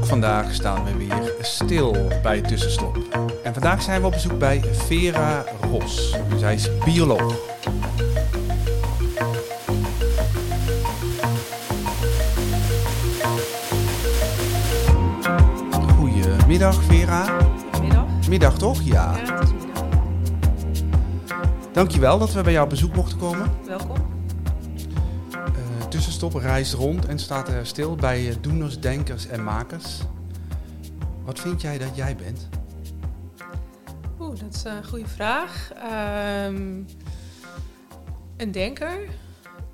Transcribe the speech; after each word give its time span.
ook 0.00 0.06
vandaag 0.06 0.54
staan 0.54 0.84
we 0.84 0.96
weer 0.96 1.34
stil 1.40 1.96
bij 2.22 2.40
tussenstop. 2.40 2.98
En 3.42 3.52
vandaag 3.52 3.82
zijn 3.82 4.00
we 4.00 4.06
op 4.06 4.12
bezoek 4.12 4.38
bij 4.38 4.62
Vera 4.72 5.44
Ros. 5.70 6.16
Zij 6.36 6.54
is 6.54 6.68
bioloog. 6.84 7.34
Goedemiddag 15.96 16.82
Vera. 16.82 17.36
Middag. 17.80 18.28
Middag 18.28 18.58
toch? 18.58 18.82
Ja. 18.82 18.92
Ja, 19.26 19.34
het 19.34 19.42
is 19.42 19.52
middag. 19.52 19.84
Dankjewel 21.72 22.18
dat 22.18 22.32
we 22.32 22.42
bij 22.42 22.52
jou 22.52 22.64
op 22.64 22.70
bezoek 22.70 22.94
mochten 22.94 23.18
komen. 23.18 23.50
Welkom. 23.66 24.19
Eh, 26.20 26.26
tussenstop 26.26 26.52
reist 26.52 26.72
rond 26.72 27.06
en 27.06 27.18
staat 27.18 27.48
er 27.48 27.66
stil 27.66 27.94
bij 27.94 28.28
eh, 28.28 28.36
doeners, 28.40 28.80
denkers 28.80 29.26
en 29.26 29.44
makers. 29.44 30.00
Wat 31.24 31.40
vind 31.40 31.60
jij 31.60 31.78
dat 31.78 31.96
jij 31.96 32.16
bent? 32.16 32.48
Oeh, 34.18 34.38
dat 34.40 34.54
is 34.54 34.64
een 34.64 34.84
goede 34.84 35.08
vraag. 35.08 35.72
Ehm, 35.72 36.82
een 38.36 38.52
denker. 38.52 39.08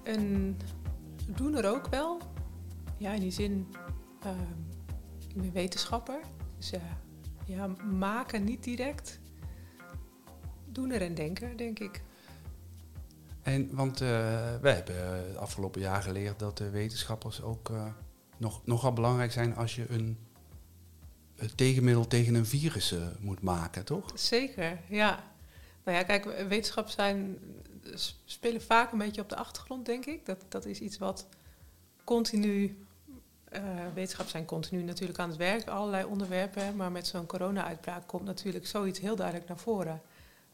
Een 0.05 0.57
doener 1.27 1.71
ook 1.71 1.87
wel. 1.89 2.21
Ja, 2.99 3.13
in 3.13 3.21
die 3.21 3.31
zin, 3.31 3.67
ehm, 4.21 4.61
ik 5.29 5.43
ben 5.43 5.53
wetenschapper. 5.53 6.21
Dus 6.57 6.71
ja, 6.71 6.99
ja, 7.47 7.67
maken 7.91 8.45
niet 8.45 8.65
direct. 8.65 9.21
Doener 10.67 11.03
en 11.03 11.15
denker, 11.15 11.57
denk 11.57 11.79
ik. 11.79 12.03
En, 13.47 13.75
want 13.75 14.01
eh, 14.01 14.09
wij 14.61 14.73
hebben 14.73 15.27
het 15.27 15.37
afgelopen 15.37 15.81
jaar 15.81 16.03
geleerd 16.03 16.39
dat 16.39 16.59
de 16.59 16.71
wetenschappers 16.71 17.43
ook 17.43 17.71
eh, 17.71 17.87
nog, 18.37 18.61
nogal 18.65 18.93
belangrijk 18.93 19.33
zijn 19.33 19.57
als 19.57 19.75
je 19.75 19.85
een, 19.89 20.19
een 21.37 21.55
tegenmiddel 21.55 22.07
tegen 22.07 22.35
een 22.35 22.47
virus 22.47 22.93
eh, 22.93 23.07
moet 23.21 23.43
maken, 23.43 23.85
toch? 23.85 24.11
Zeker, 24.15 24.79
ja. 24.89 25.25
Nou 25.85 25.99
ja, 25.99 26.05
kijk, 26.05 26.25
wetenschap 26.49 26.89
zijn, 26.89 27.39
spelen 28.25 28.63
vaak 28.63 28.93
een 28.93 28.99
beetje 28.99 29.21
op 29.21 29.29
de 29.29 29.37
achtergrond, 29.37 29.87
denk 29.87 30.07
ik. 30.07 30.27
Dat, 30.27 30.45
dat 30.49 30.65
is 30.65 30.81
iets 30.81 30.99
wat 30.99 31.27
continu, 32.05 32.85
eh 33.45 33.63
wetenschap 33.95 34.29
zijn 34.29 34.45
continu 34.45 34.83
natuurlijk 34.83 35.19
aan 35.19 35.29
het 35.29 35.39
werk, 35.39 35.69
allerlei 35.69 36.05
onderwerpen. 36.05 36.77
Maar 36.77 36.93
met 36.93 37.07
zo'n 37.07 37.27
corona-uitbraak 37.27 38.07
komt 38.07 38.25
natuurlijk 38.25 38.67
zoiets 38.67 38.99
heel 38.99 39.17
duidelijk 39.17 39.49
naar 39.49 39.59
voren. 39.59 40.01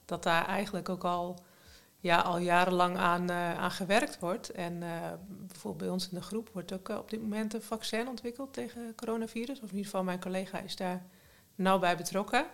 Dat 0.05 0.23
daar 0.23 0.47
eigenlijk 0.47 0.89
ook 0.89 1.05
al, 1.05 1.39
ja, 2.03 2.20
al 2.20 2.39
jarenlang 2.39 2.97
aan, 2.97 3.31
eh, 3.31 3.58
aan 3.58 3.70
gewerkt 3.70 4.19
wordt. 4.19 4.50
En 4.50 4.83
eh, 4.83 5.12
bijvoorbeeld 5.28 5.78
bij 5.78 5.89
ons 5.89 6.08
in 6.08 6.14
de 6.14 6.22
groep 6.22 6.50
wordt 6.53 6.72
ook 6.72 6.89
eh, 6.89 6.97
op 6.97 7.11
dit 7.11 7.22
moment 7.22 7.55
een 7.55 7.62
vaccin 7.62 8.08
ontwikkeld 8.08 8.53
tegen 8.53 8.95
coronavirus. 8.97 9.56
Of 9.56 9.62
in 9.62 9.77
ieder 9.77 9.84
geval 9.84 10.05
mijn 10.05 10.20
collega 10.20 10.61
is 10.61 10.77
daar 10.77 11.03
nauw 11.55 11.78
bij 11.78 11.97
betrokken. 11.97 12.47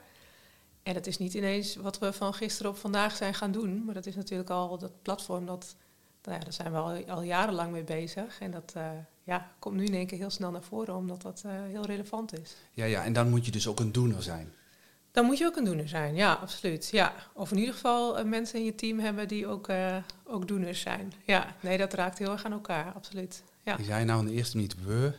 En 0.82 0.94
het 0.94 1.06
is 1.06 1.18
niet 1.18 1.34
ineens 1.34 1.76
wat 1.76 1.98
we 1.98 2.12
van 2.12 2.34
gisteren 2.34 2.70
op 2.70 2.78
vandaag 2.78 3.16
zijn 3.16 3.34
gaan 3.34 3.52
doen. 3.52 3.84
Maar 3.84 3.94
dat 3.94 4.06
is 4.06 4.16
natuurlijk 4.16 4.50
al 4.50 4.78
dat 4.78 5.02
platform, 5.02 5.46
dat, 5.46 5.76
nou 6.22 6.40
daar 6.40 6.52
zijn 6.52 6.72
we 6.72 7.06
al, 7.06 7.22
jarenlang 7.22 7.72
mee 7.72 7.84
bezig. 7.84 8.40
En 8.40 8.50
dat 8.50 8.74
ja, 9.22 9.52
komt 9.58 9.76
nu 9.76 9.84
in 9.84 9.94
één 9.94 10.06
keer 10.06 10.18
heel 10.18 10.30
snel 10.30 10.50
naar 10.50 10.62
voren, 10.62 10.94
omdat 10.94 11.22
dat 11.22 11.44
heel 11.46 11.84
relevant 11.84 12.38
is. 12.38 12.56
Ja, 12.72 12.84
ja, 12.84 13.04
en 13.04 13.12
dan 13.12 13.30
moet 13.30 13.44
je 13.44 13.50
dus 13.52 13.66
ook 13.66 13.80
een 13.80 13.92
doener 13.92 14.22
zijn. 14.22 14.52
Dan 15.18 15.26
moet 15.26 15.38
je 15.38 15.46
ook 15.46 15.56
een 15.56 15.64
doener 15.64 15.88
zijn, 15.88 16.14
ja, 16.14 16.32
absoluut. 16.32 16.88
Ja. 16.92 17.14
Of 17.34 17.50
in 17.50 17.58
ieder 17.58 17.74
geval 17.74 18.18
eh, 18.18 18.24
mensen 18.24 18.58
in 18.58 18.64
je 18.64 18.74
team 18.74 18.98
hebben 18.98 19.28
die 19.28 19.46
ook, 19.46 19.68
eh, 19.68 19.96
ook 20.24 20.48
doeners 20.48 20.80
zijn. 20.80 21.12
Ja, 21.24 21.56
nee, 21.60 21.78
dat 21.78 21.92
raakt 21.92 22.18
heel 22.18 22.32
erg 22.32 22.44
aan 22.44 22.52
elkaar, 22.52 22.92
absoluut. 22.92 23.42
Ja. 23.64 23.76
Je 23.78 23.84
zei 23.84 24.04
nou 24.04 24.20
in 24.20 24.26
de 24.26 24.32
eerste 24.32 24.56
minuut 24.56 24.84
we, 24.84 25.12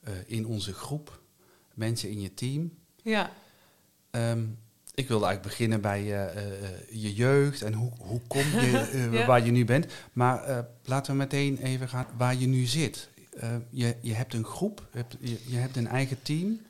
eh, 0.00 0.12
in 0.26 0.46
onze 0.46 0.72
groep, 0.72 1.20
mensen 1.74 2.10
in 2.10 2.20
je 2.20 2.34
team. 2.34 2.72
ja. 3.02 3.30
Ehm, 4.10 4.44
ik 4.94 5.08
wilde 5.08 5.24
eigenlijk 5.24 5.56
beginnen 5.56 5.80
bij 5.80 6.04
je 6.90 7.14
jeugd 7.14 7.62
en 7.62 7.72
hoe, 7.72 7.92
hoe 7.98 8.20
kom 8.26 8.42
je 8.42 9.08
Ja. 9.12 9.26
waar 9.26 9.44
je 9.44 9.50
nu 9.50 9.64
bent. 9.64 9.92
Maar 10.12 10.66
laten 10.84 11.12
we 11.12 11.18
meteen 11.18 11.58
even 11.58 11.88
gaan 11.88 12.06
waar 12.16 12.34
je 12.34 12.46
nu 12.46 12.64
zit. 12.64 13.08
Je, 13.70 13.96
je 14.00 14.14
hebt 14.14 14.34
een 14.34 14.44
groep, 14.44 14.88
je 14.92 14.98
hebt, 14.98 15.16
je, 15.20 15.38
je 15.46 15.56
hebt 15.56 15.76
een 15.76 15.86
eigen 15.86 16.22
team. 16.22 16.60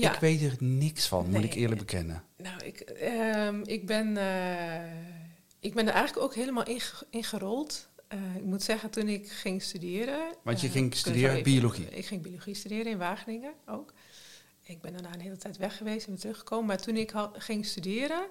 Ja. 0.00 0.14
Ik 0.14 0.20
weet 0.20 0.42
er 0.42 0.56
niks 0.58 1.06
van, 1.06 1.30
moet 1.30 1.44
ik 1.44 1.54
eerlijk 1.54 1.80
bekennen. 1.80 2.24
Nou, 2.36 2.64
ik, 2.64 2.80
ehm, 2.80 3.60
ik, 3.64 3.86
ben, 3.86 4.16
eh, 4.16 4.92
ik 5.60 5.74
ben 5.74 5.86
er 5.86 5.92
eigenlijk 5.94 6.24
ook 6.26 6.34
helemaal 6.34 6.64
in, 6.66 6.80
ge- 6.80 7.06
in 7.10 7.24
gerold. 7.24 7.88
Eh, 8.08 8.36
ik 8.36 8.44
moet 8.44 8.62
zeggen, 8.62 8.90
toen 8.90 9.08
ik 9.08 9.30
ging 9.30 9.62
studeren... 9.62 10.34
Want 10.42 10.60
je 10.60 10.66
eh, 10.66 10.72
ging 10.72 10.86
ik 10.86 10.94
studeren 10.94 11.30
even- 11.30 11.42
biologie? 11.42 11.88
Ik 11.90 12.06
ging 12.06 12.22
biologie 12.22 12.54
studeren 12.54 12.92
in 12.92 12.98
Wageningen 12.98 13.52
ook. 13.66 13.92
Ik 14.62 14.80
ben 14.80 14.92
daarna 14.92 15.14
een 15.14 15.20
hele 15.20 15.36
tijd 15.36 15.56
weg 15.56 15.76
geweest 15.76 16.04
en 16.06 16.10
weer 16.12 16.20
teruggekomen. 16.20 16.66
Maar 16.66 16.80
toen 16.82 16.96
ik 16.96 17.12
ging 17.32 17.66
studeren, 17.66 18.26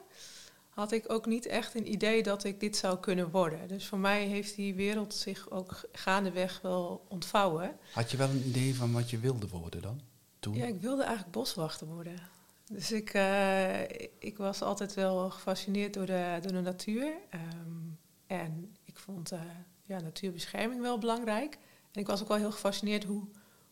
had 0.69 0.91
ik 0.91 1.03
ook 1.11 1.25
niet 1.25 1.45
echt 1.45 1.75
een 1.75 1.91
idee 1.91 2.23
dat 2.23 2.43
ik 2.43 2.59
dit 2.59 2.77
zou 2.77 2.99
kunnen 2.99 3.31
worden. 3.31 3.67
Dus 3.67 3.85
voor 3.87 3.97
mij 3.99 4.25
heeft 4.25 4.55
die 4.55 4.73
wereld 4.73 5.13
zich 5.13 5.49
ook 5.49 5.81
gaandeweg 5.91 6.59
wel 6.61 7.05
ontvouwen. 7.09 7.77
Had 7.91 8.11
je 8.11 8.17
wel 8.17 8.29
een 8.29 8.43
idee 8.47 8.75
van 8.75 8.91
wat 8.91 9.09
je 9.09 9.19
wilde 9.19 9.47
worden 9.47 9.81
dan? 9.81 10.01
Ja, 10.49 10.65
ik 10.65 10.81
wilde 10.81 11.03
eigenlijk 11.03 11.31
boswachter 11.31 11.87
worden. 11.87 12.19
Dus 12.65 12.91
ik, 12.91 13.09
eh, 13.09 13.81
ik 14.19 14.37
was 14.37 14.61
altijd 14.61 14.93
wel 14.93 15.29
gefascineerd 15.29 15.93
door 15.93 16.05
de, 16.05 16.37
door 16.41 16.51
de 16.51 16.61
natuur. 16.61 17.13
Ehm, 17.29 17.89
en 18.27 18.75
ik 18.83 18.97
vond 18.97 19.31
eh, 19.31 19.41
ja, 19.81 19.99
natuurbescherming 19.99 20.81
wel 20.81 20.97
belangrijk. 20.97 21.57
En 21.91 22.01
ik 22.01 22.07
was 22.07 22.21
ook 22.21 22.27
wel 22.27 22.37
heel 22.37 22.51
gefascineerd 22.51 23.03
hoe, 23.03 23.27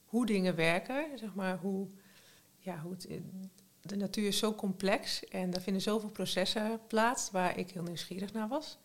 hoe 0.05 0.25
dingen 0.25 0.55
werken. 0.55 1.17
Zeg 1.17 1.35
maar, 1.35 1.57
hoe, 1.57 1.87
ja, 2.57 2.79
hoe 2.79 2.91
het, 2.91 3.07
de 3.81 3.95
natuur 3.95 4.27
is 4.27 4.37
zo 4.37 4.53
complex 4.53 5.25
en 5.25 5.53
er 5.53 5.61
vinden 5.61 5.81
zoveel 5.81 6.09
processen 6.09 6.79
plaats 6.87 7.31
waar 7.31 7.57
ik 7.57 7.71
heel 7.71 7.83
nieuwsgierig 7.83 8.33
naar 8.33 8.47
was. 8.47 8.77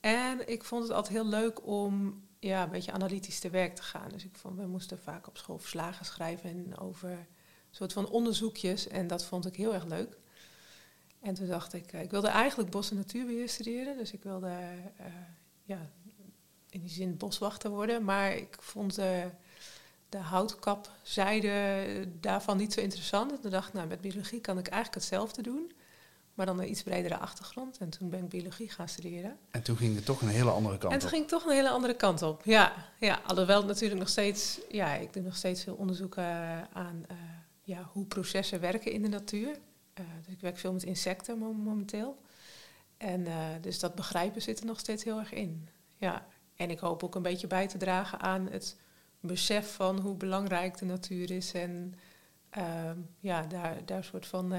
En 0.00 0.48
ik 0.48 0.64
vond 0.64 0.82
het 0.82 0.92
altijd 0.92 1.14
heel 1.14 1.26
leuk 1.26 1.66
om 1.66 2.22
ja, 2.42 2.62
een 2.62 2.70
beetje 2.70 2.92
analytisch 2.92 3.38
te 3.38 3.50
werk 3.50 3.74
te 3.74 3.82
gaan. 3.82 4.08
Dus 4.08 4.24
ik 4.24 4.36
vond, 4.36 4.56
we 4.58 4.66
moesten 4.66 4.98
vaak 4.98 5.26
op 5.26 5.38
school 5.38 5.58
verslagen 5.58 6.04
schrijven 6.04 6.50
en 6.50 6.78
over 6.78 7.10
een 7.10 7.26
soort 7.70 7.92
van 7.92 8.08
onderzoekjes. 8.08 8.88
En 8.88 9.06
dat 9.06 9.24
vond 9.24 9.46
ik 9.46 9.56
heel 9.56 9.74
erg 9.74 9.84
leuk. 9.84 10.16
En 11.20 11.34
toen 11.34 11.46
dacht 11.46 11.72
ik, 11.72 11.92
eh, 11.92 12.02
ik 12.02 12.10
wilde 12.10 12.28
eigenlijk 12.28 12.70
bos- 12.70 12.90
en 12.90 12.96
natuurbeheer 12.96 13.48
studeren. 13.48 13.96
Dus 13.96 14.12
ik 14.12 14.22
wilde 14.22 14.48
eh, 14.96 15.06
ja, 15.62 15.90
in 16.70 16.80
die 16.80 16.90
zin 16.90 17.16
boswachter 17.16 17.70
worden. 17.70 18.04
Maar 18.04 18.36
ik 18.36 18.56
vond 18.60 18.98
eh, 18.98 19.24
de 20.08 20.18
houtkapzijde 20.18 22.08
daarvan 22.20 22.56
niet 22.56 22.72
zo 22.72 22.80
interessant. 22.80 23.32
En 23.32 23.40
toen 23.40 23.50
dacht 23.50 23.68
ik, 23.68 23.74
nou, 23.74 23.88
met 23.88 24.00
biologie 24.00 24.40
kan 24.40 24.58
ik 24.58 24.66
eigenlijk 24.66 24.94
hetzelfde 24.94 25.42
doen. 25.42 25.72
Maar 26.34 26.46
dan 26.46 26.60
een 26.60 26.70
iets 26.70 26.82
bredere 26.82 27.16
achtergrond. 27.18 27.78
En 27.78 27.90
toen 27.90 28.10
ben 28.10 28.22
ik 28.22 28.28
biologie 28.28 28.70
gaan 28.70 28.88
studeren. 28.88 29.38
En 29.50 29.62
toen 29.62 29.76
ging 29.76 29.94
het 29.94 30.04
toch 30.04 30.20
een 30.22 30.28
hele 30.28 30.50
andere 30.50 30.78
kant 30.78 30.92
En 30.92 30.98
toen 30.98 31.08
op. 31.08 31.14
ging 31.14 31.24
ik 31.24 31.30
toch 31.30 31.44
een 31.44 31.52
hele 31.54 31.68
andere 31.70 31.94
kant 31.94 32.22
op. 32.22 32.44
Ja, 32.44 32.72
ja 32.98 33.20
alhoewel 33.26 33.64
natuurlijk 33.64 34.00
nog 34.00 34.08
steeds, 34.08 34.60
ja, 34.70 34.94
ik 34.94 35.12
doe 35.12 35.22
nog 35.22 35.36
steeds 35.36 35.62
veel 35.62 35.74
onderzoek 35.74 36.18
aan 36.18 37.04
eh, 37.08 37.16
ja, 37.62 37.88
hoe 37.92 38.04
processen 38.06 38.60
werken 38.60 38.92
in 38.92 39.02
de 39.02 39.08
natuur. 39.08 39.58
Eh, 39.94 40.04
dus 40.24 40.34
ik 40.34 40.40
werk 40.40 40.58
veel 40.58 40.72
met 40.72 40.82
insecten 40.82 41.38
mo- 41.38 41.52
momenteel. 41.52 42.16
En 42.96 43.26
eh, 43.26 43.34
dus 43.60 43.78
dat 43.78 43.94
begrijpen 43.94 44.42
zit 44.42 44.60
er 44.60 44.66
nog 44.66 44.78
steeds 44.78 45.04
heel 45.04 45.18
erg 45.18 45.32
in. 45.32 45.68
Ja. 45.96 46.26
En 46.56 46.70
ik 46.70 46.78
hoop 46.78 47.02
ook 47.04 47.14
een 47.14 47.22
beetje 47.22 47.46
bij 47.46 47.68
te 47.68 47.78
dragen 47.78 48.20
aan 48.20 48.48
het 48.50 48.76
besef 49.20 49.74
van 49.74 50.00
hoe 50.00 50.16
belangrijk 50.16 50.78
de 50.78 50.84
natuur 50.84 51.30
is. 51.30 51.52
En 51.52 51.94
ehm, 52.50 52.98
ja, 53.20 53.42
daar, 53.42 53.76
daar 53.84 54.04
soort 54.04 54.26
van 54.26 54.52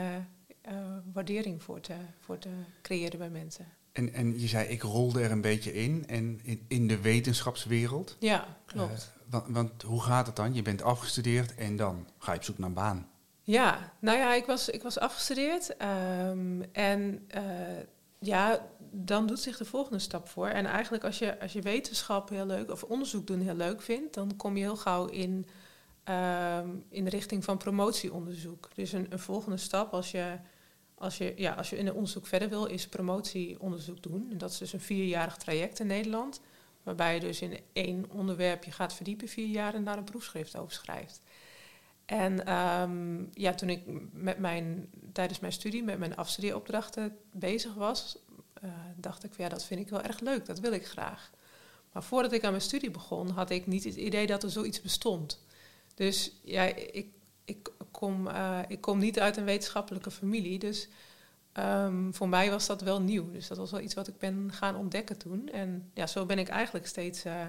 eh, 0.64 0.76
waardering 1.14 1.64
voor 1.64 1.80
te, 1.80 1.96
voor 2.20 2.38
te 2.38 2.50
creëren 2.82 3.20
bij 3.20 3.30
mensen. 3.30 3.66
En, 3.92 4.14
en 4.14 4.40
je 4.40 4.48
zei, 4.48 4.68
ik 4.68 4.82
rolde 4.82 5.22
er 5.22 5.32
een 5.32 5.42
beetje 5.42 5.74
in. 5.74 6.08
En 6.08 6.40
in, 6.44 6.66
in 6.68 6.88
de 6.88 7.02
wetenschapswereld. 7.02 8.16
Ja, 8.20 8.58
klopt. 8.66 8.92
Eh, 8.92 9.32
want, 9.32 9.46
want 9.48 9.82
hoe 9.82 10.02
gaat 10.02 10.26
het 10.28 10.36
dan? 10.36 10.54
Je 10.54 10.62
bent 10.62 10.82
afgestudeerd 10.82 11.56
en 11.56 11.76
dan 11.76 12.08
ga 12.18 12.32
je 12.32 12.38
op 12.38 12.44
zoek 12.44 12.58
naar 12.58 12.68
een 12.68 12.74
baan. 12.74 13.08
Ja, 13.42 13.94
nou 14.00 14.18
ja, 14.18 14.34
ik 14.34 14.46
was, 14.46 14.70
ik 14.70 14.84
was 14.84 15.00
afgestudeerd. 15.00 15.78
ehm, 15.78 16.62
en 16.72 17.24
eh, 17.28 17.44
ja, 18.20 18.68
dan 18.92 19.28
doet 19.28 19.40
zich 19.40 19.58
de 19.58 19.66
volgende 19.66 20.00
stap 20.00 20.28
voor. 20.28 20.48
En 20.48 20.66
eigenlijk 20.66 21.04
als 21.04 21.20
je, 21.20 21.40
als 21.40 21.54
je 21.54 21.62
wetenschap 21.62 22.30
heel 22.30 22.46
leuk, 22.46 22.72
of 22.72 22.84
onderzoek 22.84 23.28
doen 23.28 23.42
heel 23.42 23.56
leuk 23.56 23.82
vindt, 23.82 24.14
dan 24.14 24.36
kom 24.36 24.58
je 24.58 24.64
heel 24.64 24.78
gauw 24.78 25.06
in, 25.06 25.46
ehm, 26.04 26.70
in 26.90 27.04
de 27.04 27.10
richting 27.10 27.44
van 27.44 27.58
promotieonderzoek. 27.58 28.70
Dus 28.74 28.92
een, 28.92 29.06
een 29.10 29.20
volgende 29.20 29.58
stap 29.58 29.94
als 29.94 30.12
je, 30.12 30.38
als, 30.96 31.18
je, 31.18 31.34
ja, 31.36 31.54
als 31.54 31.70
je 31.70 31.78
in 31.78 31.88
een 31.88 31.94
onderzoek 31.94 32.28
verder 32.28 32.50
wil, 32.50 32.66
is 32.66 32.88
promotieonderzoek 32.88 34.04
doen. 34.04 34.28
En 34.32 34.38
dat 34.38 34.52
is 34.52 34.58
dus 34.58 34.74
een 34.74 34.80
vierjarig 34.80 35.38
traject 35.38 35.80
in 35.80 35.88
Nederland. 35.88 36.42
Waarbij 36.84 37.14
je 37.14 37.20
dus 37.20 37.42
in 37.42 37.60
één 37.74 38.06
onderwerp 38.10 38.64
je 38.64 38.72
gaat 38.72 38.94
verdiepen 38.94 39.28
vier 39.28 39.48
jaar 39.48 39.74
en 39.74 39.84
daar 39.84 39.98
een 39.98 40.04
proefschrift 40.04 40.58
over 40.58 40.74
schrijft. 40.74 41.22
En 42.06 42.46
ehm, 42.46 43.24
ja, 43.34 43.54
toen 43.54 43.70
ik 43.70 43.82
met 44.12 44.38
mijn, 44.38 44.90
tijdens 45.14 45.40
mijn 45.40 45.54
studie 45.54 45.84
met 45.84 46.00
mijn 46.00 46.16
afstudeeropdrachten 46.16 47.18
bezig 47.32 47.74
was, 47.74 48.18
eh, 48.54 48.70
dacht 48.96 49.24
ik 49.24 49.34
van 49.34 49.44
ja, 49.44 49.50
dat 49.50 49.66
vind 49.66 49.80
ik 49.80 49.90
wel 49.90 50.02
erg 50.02 50.20
leuk, 50.20 50.46
dat 50.46 50.60
wil 50.60 50.72
ik 50.72 50.86
graag. 50.88 51.32
Maar 51.92 52.04
voordat 52.04 52.32
ik 52.32 52.44
aan 52.44 52.52
mijn 52.52 52.64
studie 52.64 52.92
begon, 52.92 53.30
had 53.30 53.50
ik 53.50 53.68
niet 53.68 53.84
het 53.84 53.96
idee 53.96 54.28
dat 54.28 54.44
er 54.44 54.50
zoiets 54.50 54.82
bestond. 54.82 55.46
Dus 55.96 56.32
ja, 56.44 56.64
ik, 56.64 57.08
ik, 57.46 57.70
kom, 58.04 58.28
uh, 58.28 58.60
ik 58.68 58.82
kom 58.82 59.00
niet 59.00 59.20
uit 59.20 59.38
een 59.38 59.46
wetenschappelijke 59.46 60.12
familie. 60.12 60.60
Dus 60.60 60.88
um, 61.54 62.14
voor 62.14 62.30
mij 62.30 62.50
was 62.50 62.66
dat 62.66 62.82
wel 62.82 63.02
nieuw. 63.02 63.32
Dus 63.32 63.48
dat 63.48 63.58
was 63.58 63.72
wel 63.72 63.80
iets 63.80 63.94
wat 63.94 64.08
ik 64.08 64.18
ben 64.18 64.52
gaan 64.54 64.76
ontdekken 64.76 65.18
toen. 65.18 65.50
En 65.50 65.92
ja, 65.94 66.08
zo 66.08 66.26
ben 66.26 66.40
ik 66.40 66.48
eigenlijk 66.48 66.88
steeds 66.88 67.26
uh, 67.26 67.46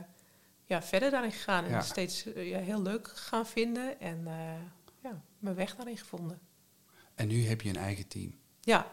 ja, 0.65 0.83
verder 0.83 1.11
daarin 1.11 1.33
gegaan. 1.33 1.65
En 1.65 1.83
steeds 1.83 2.27
uh, 2.27 2.49
ja, 2.49 2.59
heel 2.59 2.83
leuk 2.83 3.09
gaan 3.09 3.47
vinden. 3.47 4.01
En 4.01 4.27
ja, 5.03 5.23
mijn 5.39 5.55
weg 5.57 5.77
daarin 5.77 5.99
gevonden. 5.99 6.39
En 7.15 7.29
nu 7.29 7.47
heb 7.47 7.61
je 7.61 7.69
een 7.69 7.77
eigen 7.77 8.09
team. 8.09 8.35
Ja. 8.61 8.87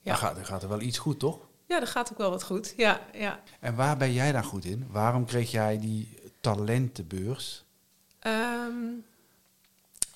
ja. 0.00 0.10
Dan, 0.12 0.16
gaat, 0.16 0.34
dan 0.34 0.46
gaat 0.46 0.62
er 0.62 0.68
wel 0.68 0.80
iets 0.80 0.98
goed, 0.98 1.18
toch? 1.18 1.48
Ja, 1.66 1.80
dat 1.80 1.88
gaat 1.88 2.12
ook 2.12 2.18
wel 2.18 2.30
wat 2.30 2.42
goed. 2.42 2.74
Ja, 2.76 3.00
ja. 3.12 3.42
En 3.60 3.74
waar 3.74 3.96
ben 3.96 4.12
jij 4.12 4.32
daar 4.32 4.44
goed 4.44 4.64
in? 4.64 4.86
Waarom 4.88 5.24
kreeg 5.24 5.50
jij 5.50 5.78
die 5.78 6.18
talentenbeurs? 6.40 7.64
Um, 8.26 9.04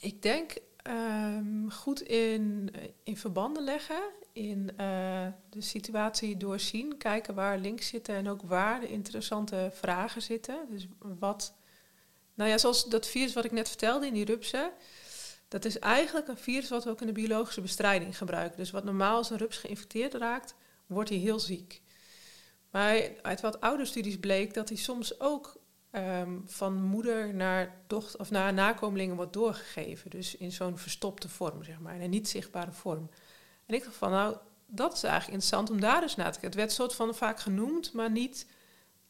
ik 0.02 0.22
denk 0.22 0.55
um, 0.82 1.70
goed 1.70 2.00
in, 2.00 2.70
in 3.02 3.17
verbanden 3.17 3.64
leggen, 3.64 4.02
in 4.32 4.70
uh, 4.81 5.26
de 5.50 5.61
situatie 5.61 6.37
doorzien, 6.37 6.96
kijken 6.96 7.34
waar 7.34 7.58
links 7.58 7.87
zitten 7.87 8.14
en 8.14 8.29
ook 8.29 8.43
waar 8.43 8.81
de 8.81 8.88
interessante 8.88 9.70
vragen 9.73 10.23
zitten. 10.23 10.67
Dus 10.70 10.87
wat, 10.99 11.55
nou 12.34 12.50
ja, 12.50 12.58
zoals 12.58 12.88
dat 12.88 13.06
virus 13.06 13.32
wat 13.32 13.44
ik 13.44 13.52
net 13.52 13.69
vertelde 13.69 14.06
in 14.06 14.14
die 14.14 14.25
rupsen, 14.25 14.70
dat 15.49 15.64
is 15.64 15.79
eigenlijk 15.79 16.29
een 16.29 16.37
virus 16.37 16.69
wat 16.69 16.84
we 16.84 16.90
ook 16.90 17.00
in 17.00 17.06
de 17.06 17.12
biologische 17.12 17.61
bestrijding 17.61 18.19
gebruiken. 18.19 18.58
Dus 18.58 18.70
wat 18.70 18.84
normaal 18.84 19.17
als 19.17 19.31
een 19.31 19.37
rups 19.38 19.56
geïnfecteerd 19.56 20.14
raakt, 20.14 20.55
wordt 20.87 21.08
hij 21.08 21.19
heel 21.19 21.40
ziek. 21.40 21.82
Maar 22.70 23.11
uit 23.23 23.40
wat 23.40 23.61
oude 23.61 23.84
studies 23.84 24.19
bleek 24.19 24.55
dat 24.55 24.69
hij 24.69 24.79
soms 24.79 25.20
ook 25.20 25.61
um, 25.93 26.43
van 26.47 26.83
moeder 26.83 27.35
naar 27.35 27.75
dochter 27.87 28.21
of 28.21 28.31
naar 28.31 28.53
nakomelingen 28.53 29.17
wordt 29.17 29.33
doorgegeven. 29.33 30.11
Dus 30.11 30.37
in 30.37 30.53
zo'n 30.53 30.79
verstopte 30.79 31.29
vorm, 31.29 31.65
zeg 31.65 31.81
maar, 31.81 31.94
in 31.94 32.00
een 32.00 32.11
niet 32.11 32.29
zichtbare 32.29 32.73
vorm. 32.73 33.11
En 33.67 33.75
ik 33.75 33.85
dacht 33.85 33.97
van, 33.97 34.11
nou, 34.11 34.37
dat 34.67 34.93
is 34.93 35.03
eigenlijk 35.03 35.33
interessant 35.33 35.71
om 35.71 35.81
daar 35.81 36.03
eens 36.03 36.17
naar 36.17 36.33
te 36.33 36.41
kijken. 36.41 36.49
Het 36.49 36.59
werd 36.59 36.73
soort 36.73 36.94
van 36.94 37.15
vaak 37.15 37.41
genoemd, 37.41 37.93
maar 37.93 38.11
niet 38.11 38.47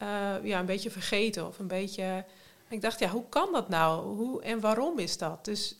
uh, 0.02 0.34
ja, 0.42 0.60
een 0.60 0.66
beetje 0.66 0.90
vergeten 0.90 1.46
of 1.46 1.58
een 1.58 1.66
beetje. 1.66 2.24
ik 2.68 2.80
dacht, 2.80 2.98
ja, 2.98 3.08
hoe 3.08 3.28
kan 3.28 3.52
dat 3.52 3.68
nou? 3.68 4.16
Hoe 4.16 4.42
en 4.42 4.60
waarom 4.60 4.98
is 4.98 5.18
dat? 5.18 5.44
Dus 5.44 5.76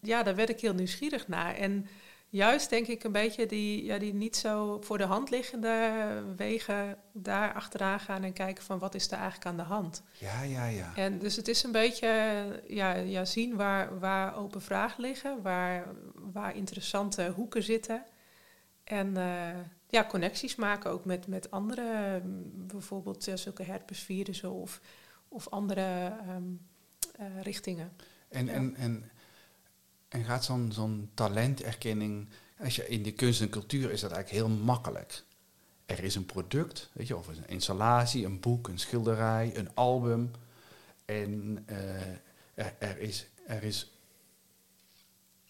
ja, 0.00 0.22
daar 0.22 0.34
werd 0.34 0.48
ik 0.48 0.60
heel 0.60 0.74
nieuwsgierig 0.74 1.28
naar. 1.28 1.54
En 1.54 1.86
juist 2.32 2.70
denk 2.70 2.86
ik 2.86 3.04
een 3.04 3.12
beetje 3.12 3.46
die, 3.46 3.84
ja, 3.84 3.98
die 3.98 4.14
niet 4.14 4.36
zo 4.36 4.80
voor 4.80 4.98
de 4.98 5.04
hand 5.04 5.30
liggende 5.30 5.92
wegen 6.36 6.96
daar 7.12 7.52
achteraan 7.52 8.00
gaan 8.00 8.22
en 8.22 8.32
kijken 8.32 8.64
van 8.64 8.78
wat 8.78 8.94
is 8.94 9.10
er 9.10 9.18
eigenlijk 9.18 9.46
aan 9.46 9.56
de 9.56 9.62
hand. 9.62 10.02
Ja, 10.12 10.42
ja, 10.42 10.66
ja. 10.66 10.92
En 10.96 11.18
dus 11.18 11.36
het 11.36 11.48
is 11.48 11.62
een 11.62 11.72
beetje 11.72 12.08
ja, 12.66 12.94
ja, 12.94 13.24
zien 13.24 13.56
waar, 13.56 13.98
waar 13.98 14.36
open 14.36 14.62
vragen 14.62 15.02
liggen, 15.02 15.42
waar, 15.42 15.86
waar 16.14 16.56
interessante 16.56 17.32
hoeken 17.36 17.62
zitten. 17.62 18.04
En 18.84 19.08
uh, 19.16 19.48
ja, 19.88 20.06
connecties 20.06 20.54
maken 20.54 20.90
ook 20.90 21.04
met, 21.04 21.26
met 21.26 21.50
andere, 21.50 22.20
bijvoorbeeld 22.44 23.28
uh, 23.28 23.34
zulke 23.36 23.62
herpesvirussen 23.62 24.52
of, 24.52 24.80
of 25.28 25.48
andere 25.48 26.12
um, 26.28 26.60
uh, 27.20 27.42
richtingen. 27.42 27.92
En, 28.28 28.46
ja. 28.46 28.52
en, 28.52 28.76
en 28.76 29.10
en 30.12 30.24
gaat 30.24 30.44
zo'n 30.44 30.72
zo'n 30.72 31.10
talenterkenning, 31.14 32.28
als 32.58 32.76
je 32.76 32.88
in 32.88 33.02
de 33.02 33.12
kunst 33.12 33.40
en 33.40 33.48
cultuur 33.48 33.90
is 33.90 34.00
dat 34.00 34.10
eigenlijk 34.10 34.46
heel 34.46 34.56
makkelijk. 34.56 35.24
Er 35.86 36.04
is 36.04 36.14
een 36.14 36.26
product, 36.26 36.90
weet 36.92 37.06
je, 37.06 37.16
of 37.16 37.26
een 37.26 37.46
installatie, 37.46 38.24
een 38.24 38.40
boek, 38.40 38.68
een 38.68 38.78
schilderij, 38.78 39.56
een 39.56 39.74
album. 39.74 40.30
En 41.04 41.64
uh, 41.70 42.06
er, 42.54 42.74
er, 42.78 42.98
is, 42.98 43.26
er 43.46 43.62
is 43.62 43.90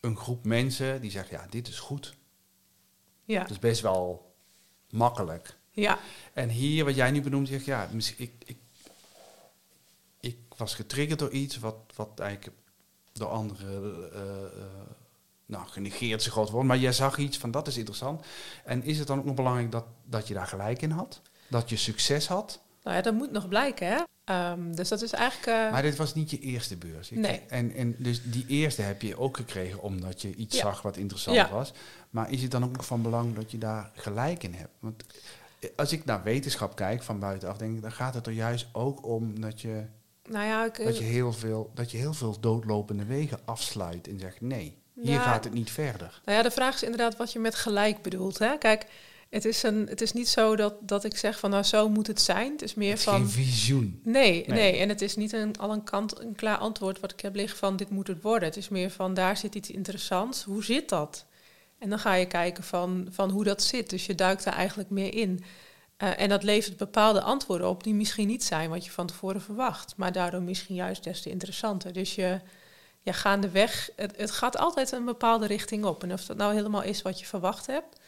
een 0.01 0.17
groep 0.17 0.45
mensen 0.45 1.01
die 1.01 1.11
zeggen, 1.11 1.37
ja, 1.37 1.47
dit 1.51 1.69
is 1.69 1.79
goed. 1.79 2.17
Ja. 3.25 3.41
Dat 3.41 3.51
is 3.51 3.59
best 3.59 3.81
wel 3.81 4.35
makkelijk. 4.91 5.57
Ja. 5.71 5.99
En 6.33 6.49
hier, 6.49 6.85
wat 6.85 6.95
jij 6.95 7.11
nu 7.11 7.23
benoemt, 7.23 7.49
zeg 7.49 7.65
ja, 7.65 7.89
ik, 8.17 8.33
ik, 8.45 8.57
ik 10.21 10.39
was 10.57 10.75
getriggerd 10.75 11.19
door 11.19 11.31
iets 11.31 11.59
wat, 11.59 11.77
wat 11.95 12.21
eigenlijk 12.21 12.57
door 13.13 13.29
anderen 13.29 14.11
uh, 14.13 14.21
uh, 14.21 14.63
nou, 15.47 15.67
genegeerd 15.67 16.21
is 16.21 16.27
groot 16.27 16.51
woord, 16.51 16.67
maar 16.67 16.79
jij 16.79 16.93
zag 16.93 17.19
iets 17.19 17.39
van 17.39 17.51
dat 17.51 17.67
is 17.67 17.77
interessant. 17.77 18.25
En 18.65 18.83
is 18.83 18.99
het 18.99 19.07
dan 19.07 19.19
ook 19.19 19.25
nog 19.25 19.35
belangrijk 19.35 19.73
dat, 19.73 19.85
dat 20.05 20.29
je 20.29 20.35
daar 20.35 20.47
gelijk 20.47 20.83
in 20.83 20.91
had? 20.91 21.21
Dat 21.49 21.69
je 21.69 21.77
succes 21.77 22.27
had? 22.27 22.61
Nou 22.83 22.97
ja, 22.97 23.03
dat 23.03 23.15
moet 23.15 23.33
nog 23.33 23.49
blijken, 23.49 23.87
hè? 23.87 24.01
Um, 24.51 24.77
dus 24.77 24.89
dat 24.89 25.03
is 25.03 25.13
eigenlijk. 25.13 25.59
Uh... 25.59 25.73
Maar 25.73 25.83
dit 25.83 25.97
was 25.97 26.15
niet 26.15 26.31
je 26.31 26.39
eerste 26.39 26.77
beurs. 26.77 27.11
Nee. 27.11 27.41
En, 27.49 27.75
en 27.75 27.95
dus 27.99 28.23
die 28.25 28.47
eerste 28.47 28.83
heb 28.83 29.03
je 29.03 29.19
ook 29.19 29.37
gekregen 29.37 29.83
omdat 29.83 30.23
je 30.23 30.35
iets 30.35 30.57
Ja. 30.57 30.63
zag 30.63 30.83
wat 30.83 30.97
interessant 30.97 31.37
Ja. 31.37 31.51
was. 31.51 31.73
Maar 32.11 32.31
is 32.31 32.43
het 32.43 32.51
dan 32.51 32.65
ook 32.65 32.77
nog 32.77 32.87
van 32.87 33.03
belang 33.03 33.35
dat 33.35 33.51
je 33.51 33.59
daar 33.59 33.91
gelijk 33.95 34.43
in 34.43 34.55
hebt? 34.55 34.73
Want 34.79 35.05
als 35.77 35.93
ik 35.93 36.05
naar 36.05 36.23
wetenschap 36.23 36.77
kijk 36.77 37.03
van 37.03 37.19
buitenaf, 37.19 37.57
denk 37.57 37.77
ik, 37.77 37.83
dan 37.83 37.93
gaat 37.93 38.15
het 38.15 38.27
er 38.27 38.33
juist 38.33 38.67
ook 38.73 39.07
om 39.07 39.41
dat 39.41 39.61
je, 39.61 39.85
Nou 40.33 40.47
ja, 40.47 40.65
ik, 40.65 40.85
dat 40.85 40.99
je, 40.99 41.05
heel, 41.05 41.33
veel, 41.33 41.71
dat 41.75 41.91
je 41.91 41.99
heel 41.99 42.15
veel 42.15 42.41
doodlopende 42.41 43.05
wegen 43.05 43.39
afsluit 43.45 44.09
en 44.09 44.19
zegt 44.19 44.41
nee, 44.41 44.79
hier 45.01 45.21
gaat 45.21 45.45
het 45.45 45.53
niet 45.53 45.71
verder. 45.71 46.21
Nou 46.25 46.37
ja, 46.37 46.43
de 46.43 46.51
vraag 46.51 46.75
is 46.75 46.83
inderdaad 46.83 47.17
wat 47.17 47.33
je 47.33 47.39
met 47.39 47.55
gelijk 47.55 48.03
bedoelt. 48.03 48.39
Hè? 48.39 48.59
Kijk, 48.59 48.87
het 49.31 49.45
is, 49.45 49.63
een, 49.63 49.87
het 49.89 50.01
is 50.01 50.13
niet 50.13 50.29
zo 50.29 50.57
dat, 50.57 50.75
dat 50.81 51.05
ik 51.05 51.17
zeg 51.17 51.39
van 51.39 51.51
nou 51.51 51.63
zo 51.63 51.89
moet 51.89 52.07
het 52.07 52.21
zijn. 52.21 52.53
Het 52.53 52.63
is 52.63 52.75
meer 52.75 52.89
Het 52.91 52.99
is 52.99 53.05
van. 53.05 53.15
geen 53.15 53.29
visioen. 53.29 54.01
Nee, 54.05 54.45
Nee. 54.47 54.59
nee, 54.59 54.77
en 54.81 54.89
het 54.89 55.01
is 55.03 55.17
niet 55.17 55.33
een, 55.33 55.59
al 55.59 55.73
een, 55.73 55.85
kant, 55.85 56.21
een 56.21 56.35
klaar 56.35 56.57
antwoord 56.57 57.01
wat 57.01 57.13
ik 57.13 57.21
heb 57.21 57.35
liggen 57.35 57.59
van 57.59 57.77
dit 57.77 57.91
moet 57.91 58.07
het 58.07 58.23
worden. 58.23 58.49
Het 58.49 58.57
is 58.57 58.69
meer 58.69 58.91
van 58.91 59.15
daar 59.15 59.37
zit 59.37 59.55
iets 59.55 59.71
interessants. 59.71 60.43
Hoe 60.43 60.65
zit 60.65 60.89
dat? 60.89 61.27
En 61.79 61.89
dan 61.89 61.99
ga 61.99 62.15
je 62.15 62.27
kijken 62.27 62.65
van, 62.65 63.07
van 63.11 63.31
hoe 63.31 63.45
dat 63.45 63.63
zit. 63.63 63.91
Dus 63.91 64.07
je 64.07 64.15
duikt 64.15 64.45
daar 64.45 64.55
eigenlijk 64.55 64.91
meer 64.91 65.15
in. 65.15 65.45
Eh, 66.03 66.21
en 66.21 66.29
dat 66.29 66.43
levert 66.43 66.77
bepaalde 66.77 67.23
antwoorden 67.23 67.69
op 67.69 67.83
die 67.85 67.95
misschien 67.95 68.27
niet 68.27 68.45
zijn 68.45 68.71
wat 68.71 68.85
je 68.85 68.91
van 68.91 69.07
tevoren 69.07 69.43
verwacht. 69.43 69.95
Maar 69.97 70.13
daardoor 70.13 70.43
misschien 70.43 70.75
juist 70.75 71.05
des 71.05 71.23
te 71.23 71.31
interessanter. 71.31 71.93
Dus 71.93 72.15
je, 72.15 72.41
ja, 73.01 73.13
gaandeweg, 73.13 73.91
het, 73.97 74.17
het 74.17 74.31
gaat 74.31 74.57
altijd 74.57 74.93
een 74.93 75.05
bepaalde 75.05 75.47
richting 75.47 75.85
op. 75.85 76.03
En 76.03 76.13
of 76.13 76.25
dat 76.25 76.37
nou 76.37 76.55
helemaal 76.55 76.83
is 76.83 77.03
wat 77.03 77.21
je 77.21 77.27
verwacht 77.27 77.67
hebt. 77.67 78.01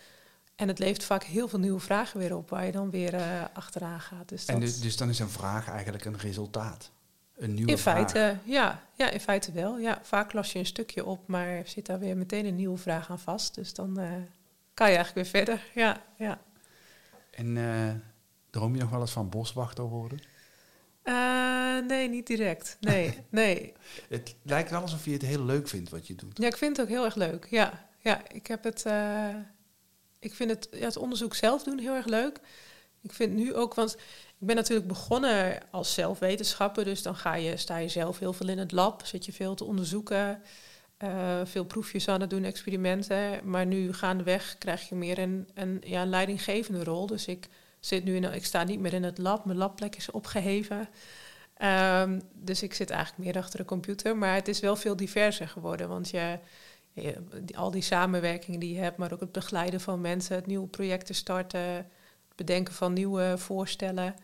En 0.57 0.69
het 0.69 0.79
levert 0.79 1.05
vaak 1.05 1.23
heel 1.23 1.49
veel 1.49 1.59
nieuwe 1.59 1.81
vragen 1.81 2.19
weer 2.19 2.37
op 2.37 2.51
waar 2.51 2.67
je 2.67 2.73
dan 2.73 2.91
weer 2.91 3.15
eh, 3.15 3.45
achteraan 3.53 4.01
gaat. 4.01 4.29
Dus 4.29 4.45
En 4.45 4.61
dus, 4.61 4.81
dus 4.81 4.97
dan 4.97 5.09
is 5.09 5.19
een 5.19 5.31
vraag 5.31 5.69
eigenlijk 5.69 6.05
een 6.05 6.19
resultaat. 6.19 6.91
Een 7.37 7.55
nieuwe 7.55 7.71
in 7.71 7.79
vraag. 7.79 7.95
feite, 7.95 8.39
ja, 8.45 8.83
ja, 8.97 9.11
in 9.11 9.21
feite 9.21 9.53
wel. 9.53 9.79
Ja, 9.79 9.99
vaak 10.03 10.33
las 10.33 10.53
je 10.53 10.59
een 10.59 10.67
stukje 10.67 11.05
op, 11.05 11.27
maar 11.27 11.63
zit 11.65 11.87
daar 11.87 11.99
weer 11.99 12.17
meteen 12.17 12.47
een 12.47 12.57
nieuwe 12.57 12.79
vraag 12.79 13.11
aan 13.11 13.19
vast. 13.19 13.55
Dus 13.55 13.75
dan 13.75 13.99
eh, 13.99 14.11
kan 14.75 14.91
je 14.91 14.97
eigenlijk 14.97 15.15
weer 15.15 15.45
verder. 15.45 15.65
Ja, 15.75 16.03
ja. 16.17 16.39
En 17.37 17.57
eh, 17.57 17.95
droom 18.51 18.75
je 18.75 18.81
nog 18.81 18.91
wel 18.91 19.01
eens 19.01 19.11
van 19.11 19.29
boswachter 19.29 19.85
worden? 19.85 20.19
Eh, 21.03 21.79
nee, 21.87 22.09
niet 22.09 22.27
direct. 22.27 22.77
Nee, 22.81 23.19
nee. 23.29 23.73
Het 24.09 24.35
lijkt 24.43 24.71
wel 24.71 24.81
alsof 24.81 25.05
je 25.05 25.13
het 25.13 25.23
heel 25.23 25.45
leuk 25.45 25.69
vindt 25.69 25.91
wat 25.91 26.07
je 26.07 26.15
doet. 26.15 26.39
Ja, 26.39 26.47
ik 26.47 26.57
vind 26.57 26.77
het 26.77 26.87
ook 26.87 26.93
heel 26.93 27.05
erg 27.05 27.15
leuk. 27.15 27.47
Ja, 27.51 27.89
ja 27.99 28.29
ik 28.29 28.47
heb 28.47 28.65
het. 28.65 28.87
eh, 28.87 29.35
ik 30.19 30.35
vind 30.35 30.51
het, 30.51 30.69
ja, 30.73 30.85
het 30.85 30.97
onderzoek 30.97 31.35
zelf 31.35 31.63
doen 31.63 31.79
heel 31.79 31.95
erg 31.95 32.07
leuk. 32.07 32.41
Ik 33.03 33.13
vind 33.13 33.33
nu 33.35 33.55
ook, 33.55 33.75
want 33.75 33.95
ik 34.39 34.47
ben 34.47 34.57
natuurlijk 34.57 34.89
begonnen 34.89 35.61
als 35.71 35.95
zelfwetenschapper, 35.95 36.85
dus 36.85 37.03
dan 37.03 37.17
ga 37.17 37.35
je, 37.35 37.57
sta 37.57 37.77
je 37.77 37.89
zelf 37.89 38.19
heel 38.19 38.33
veel 38.33 38.49
in 38.49 38.59
het 38.59 38.73
lab, 38.73 39.07
zit 39.07 39.25
je 39.25 39.33
veel 39.33 39.55
te 39.55 39.65
onderzoeken, 39.65 40.43
eh, 40.97 41.41
veel 41.45 41.65
proefjes 41.65 42.09
aan 42.09 42.21
het 42.21 42.31
doen, 42.31 42.45
experimenten. 42.45 43.51
Maar 43.51 43.67
nu 43.67 43.93
gaandeweg 43.93 44.59
krijg 44.59 44.89
je 44.89 44.95
meer 44.95 45.19
een, 45.19 45.49
een, 45.55 45.83
ja, 45.85 46.07
leidinggevende 46.07 46.85
rol. 46.85 47.07
Dus 47.07 47.27
ik 47.27 47.49
zit 47.81 48.05
nu 48.05 48.17
in, 48.17 48.25
ik 48.25 48.45
sta 48.45 48.65
niet 48.65 48.81
meer 48.81 48.93
in 48.93 49.03
het 49.03 49.19
lab, 49.19 49.45
mijn 49.45 49.59
labplek 49.59 49.97
is 49.97 50.11
opgeheven. 50.11 50.89
Ehm, 51.55 52.21
dus 52.33 52.63
ik 52.63 52.75
zit 52.75 52.91
eigenlijk 52.91 53.25
meer 53.25 53.43
achter 53.43 53.59
de 53.59 53.65
computer, 53.65 54.17
maar 54.17 54.35
het 54.35 54.49
is 54.49 54.61
wel 54.61 54.77
veel 54.77 54.97
diverser 54.97 55.49
geworden, 55.49 55.89
want 55.89 56.11
je, 56.11 56.39
al 57.55 57.71
die 57.71 57.83
samenwerkingen 57.83 58.61
die 58.61 58.75
je 58.75 58.81
hebt, 58.81 58.97
maar 58.97 59.13
ook 59.13 59.21
het 59.21 59.33
begeleiden 59.33 59.81
van 59.81 60.01
mensen, 60.01 60.37
het 60.37 60.47
nieuwe 60.47 60.67
projecten 60.67 61.15
starten, 61.15 61.61
het 61.61 62.37
bedenken 62.37 62.75
van 62.75 62.93
nieuwe 62.93 63.35
voorstellen, 63.39 64.15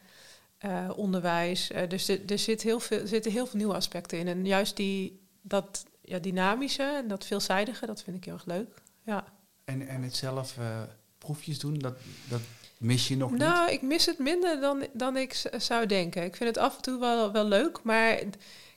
eh, 0.58 0.90
onderwijs. 0.96 1.70
Eh, 1.70 1.88
dus 1.88 2.08
er, 2.08 2.38
zit 2.38 2.60
zitten 3.04 3.32
heel 3.32 3.46
veel 3.46 3.58
nieuwe 3.58 3.74
aspecten 3.74 4.18
in. 4.18 4.28
En 4.28 4.46
juist 4.46 4.76
die, 4.76 5.20
dat 5.42 5.84
ja, 6.10 6.18
dynamische 6.18 6.82
en 6.82 7.08
dat 7.08 7.26
veelzijdige, 7.26 7.86
dat 7.86 8.02
vind 8.02 8.16
ik 8.16 8.24
heel 8.24 8.34
erg 8.34 8.44
leuk. 8.44 8.82
Ja. 9.04 9.24
En, 9.64 9.88
en 9.88 10.02
het 10.02 10.16
zelf 10.16 10.58
eh, 10.58 10.82
proefjes 11.18 11.58
doen, 11.58 11.78
dat, 11.78 11.96
dat 12.28 12.40
mis 12.78 13.08
je 13.08 13.16
nog 13.16 13.30
niet? 13.30 13.40
Nou, 13.40 13.70
ik 13.70 13.82
mis 13.82 14.06
het 14.06 14.18
minder 14.18 14.60
dan, 14.60 14.86
dan 14.92 15.16
ik 15.16 15.50
zou 15.56 15.86
denken. 15.86 16.24
Ik 16.24 16.36
vind 16.36 16.48
het 16.48 16.64
af 16.64 16.76
en 16.76 16.82
toe 16.82 16.98
wel, 17.00 17.32
wel 17.32 17.44
leuk, 17.44 17.82
maar 17.82 18.22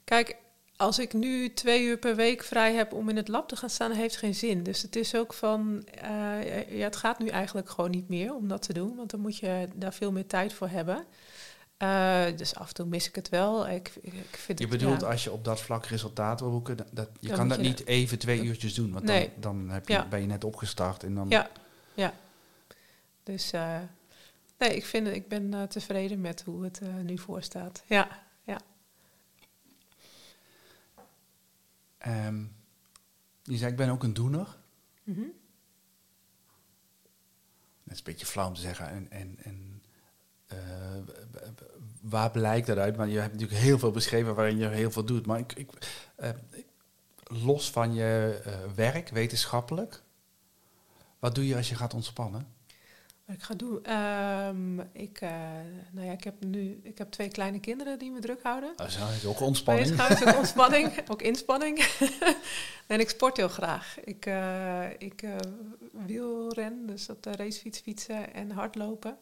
kijk, 0.03 0.35
als 0.75 0.99
ik 0.99 1.13
nu 1.13 1.53
twee 1.53 1.83
uur 1.83 1.97
per 1.97 2.15
week 2.15 2.43
vrij 2.43 2.73
heb 2.73 2.93
om 2.93 3.09
in 3.09 3.15
het 3.15 3.27
lab 3.27 3.47
te 3.47 3.55
gaan 3.55 3.69
staan, 3.69 3.91
heeft 3.91 4.17
geen 4.17 4.35
zin. 4.35 4.63
Dus 4.63 4.81
het 4.81 4.95
is 4.95 5.15
ook 5.15 5.33
van, 5.33 5.83
eh, 6.01 6.77
ja, 6.77 6.83
het 6.83 6.95
gaat 6.95 7.19
nu 7.19 7.27
eigenlijk 7.27 7.69
gewoon 7.69 7.91
niet 7.91 8.09
meer 8.09 8.35
om 8.35 8.47
dat 8.47 8.61
te 8.61 8.73
doen, 8.73 8.95
want 8.95 9.11
dan 9.11 9.19
moet 9.19 9.37
je 9.37 9.67
daar 9.75 9.93
veel 9.93 10.11
meer 10.11 10.27
tijd 10.27 10.53
voor 10.53 10.69
hebben. 10.69 11.05
Uh, 11.83 12.37
dus 12.37 12.55
af 12.55 12.67
en 12.67 12.73
toe 12.73 12.85
mis 12.85 13.07
ik 13.07 13.15
het 13.15 13.29
wel. 13.29 13.67
Ik, 13.67 13.91
ik 14.01 14.13
vind 14.31 14.59
je 14.59 14.65
het, 14.65 14.77
bedoelt 14.79 15.03
als 15.03 15.23
je 15.23 15.31
op 15.31 15.43
dat 15.43 15.61
vlak 15.61 15.85
resultaat 15.85 16.39
wil 16.39 16.49
boeken, 16.49 16.77
dat, 16.77 16.87
dat 16.91 17.09
je 17.19 17.29
kan 17.29 17.49
dat 17.49 17.59
niet 17.59 17.85
even 17.85 18.19
twee 18.19 18.43
uurtjes 18.43 18.73
doen, 18.73 18.91
want 18.91 19.05
nee. 19.05 19.31
dan, 19.39 19.57
dan 19.57 19.69
heb 19.69 19.87
je, 19.87 20.05
ben 20.09 20.21
je 20.21 20.25
net 20.25 20.43
opgestart 20.43 21.03
en 21.03 21.15
dan. 21.15 21.29
Ja, 21.29 21.49
ja. 21.93 22.13
Dus 23.23 23.53
uh, 23.53 23.79
nee, 24.57 24.75
ik 24.75 24.85
vind 24.85 25.07
ik 25.07 25.27
ben 25.27 25.53
uh, 25.53 25.63
tevreden 25.63 26.21
met 26.21 26.41
hoe 26.41 26.63
het 26.63 26.81
nu 27.03 27.17
voor 27.17 27.43
staat. 27.43 27.83
Ja, 27.87 28.23
ja. 28.43 28.59
Um, 32.27 32.55
je 33.43 33.57
zei, 33.57 33.71
ik 33.71 33.77
ben 33.77 33.89
ook 33.89 34.03
een 34.03 34.13
doener. 34.13 34.57
Mm 35.03 35.15
-hmm. 35.15 35.33
Dat 37.83 37.93
is 37.93 37.97
een 37.97 38.03
beetje 38.03 38.25
flauw 38.25 38.47
om 38.47 38.53
te 38.53 38.61
zeggen. 38.61 38.89
En, 38.89 39.11
en, 39.11 39.37
en 39.43 39.81
waar 42.03 42.31
blijkt 42.31 42.67
dat 42.67 42.77
uit? 42.77 42.97
Maar 42.97 43.07
je 43.07 43.19
hebt 43.19 43.33
natuurlijk 43.33 43.59
heel 43.59 43.79
veel 43.79 43.91
beschreven 43.91 44.35
waarin 44.35 44.57
je 44.57 44.67
heel 44.67 44.91
veel 44.91 45.05
doet. 45.05 45.25
Maar 45.25 45.39
ik, 45.39 45.53
ik 45.53 45.69
uh, 46.19 46.29
los 47.23 47.71
van 47.71 47.93
je 47.93 48.41
uh, 48.47 48.53
werk, 48.75 49.09
wetenschappelijk, 49.09 50.03
wat 51.19 51.35
doe 51.35 51.47
je 51.47 51.55
als 51.55 51.69
je 51.69 51.75
gaat 51.75 51.93
ontspannen? 51.93 52.47
Wat 53.25 53.35
ik 53.35 53.41
ga 53.41 53.53
doen? 53.53 53.91
Um, 53.93 54.79
ik, 54.91 55.21
nou 55.91 56.05
ja, 56.07 56.11
ik 56.11 56.23
heb 56.23 56.43
nu 56.43 56.79
ik 56.83 56.97
heb 56.97 57.11
twee 57.11 57.27
kleine 57.27 57.59
kinderen 57.59 57.99
die 57.99 58.11
me 58.11 58.19
druk 58.19 58.43
houden. 58.43 58.73
Dat 58.75 58.87
is 58.87 59.25
ook 59.25 59.39
ontspanning. 59.39 59.95
Dat 59.95 60.09
is 60.09 60.25
ook 60.25 60.37
ontspanning, 60.43 61.09
ook 61.09 61.21
inspanning. 61.21 61.79
en 62.87 62.99
ik 62.99 63.09
sport 63.09 63.37
heel 63.37 63.47
graag. 63.47 63.99
Ik, 64.03 64.29
ik 64.97 65.23
wielren, 66.05 66.85
dus 66.85 67.09
op 67.09 67.23
de 67.23 67.31
racefiets 67.35 67.79
fietsen 67.79 68.33
en 68.33 68.51
hardlopen 68.51 69.17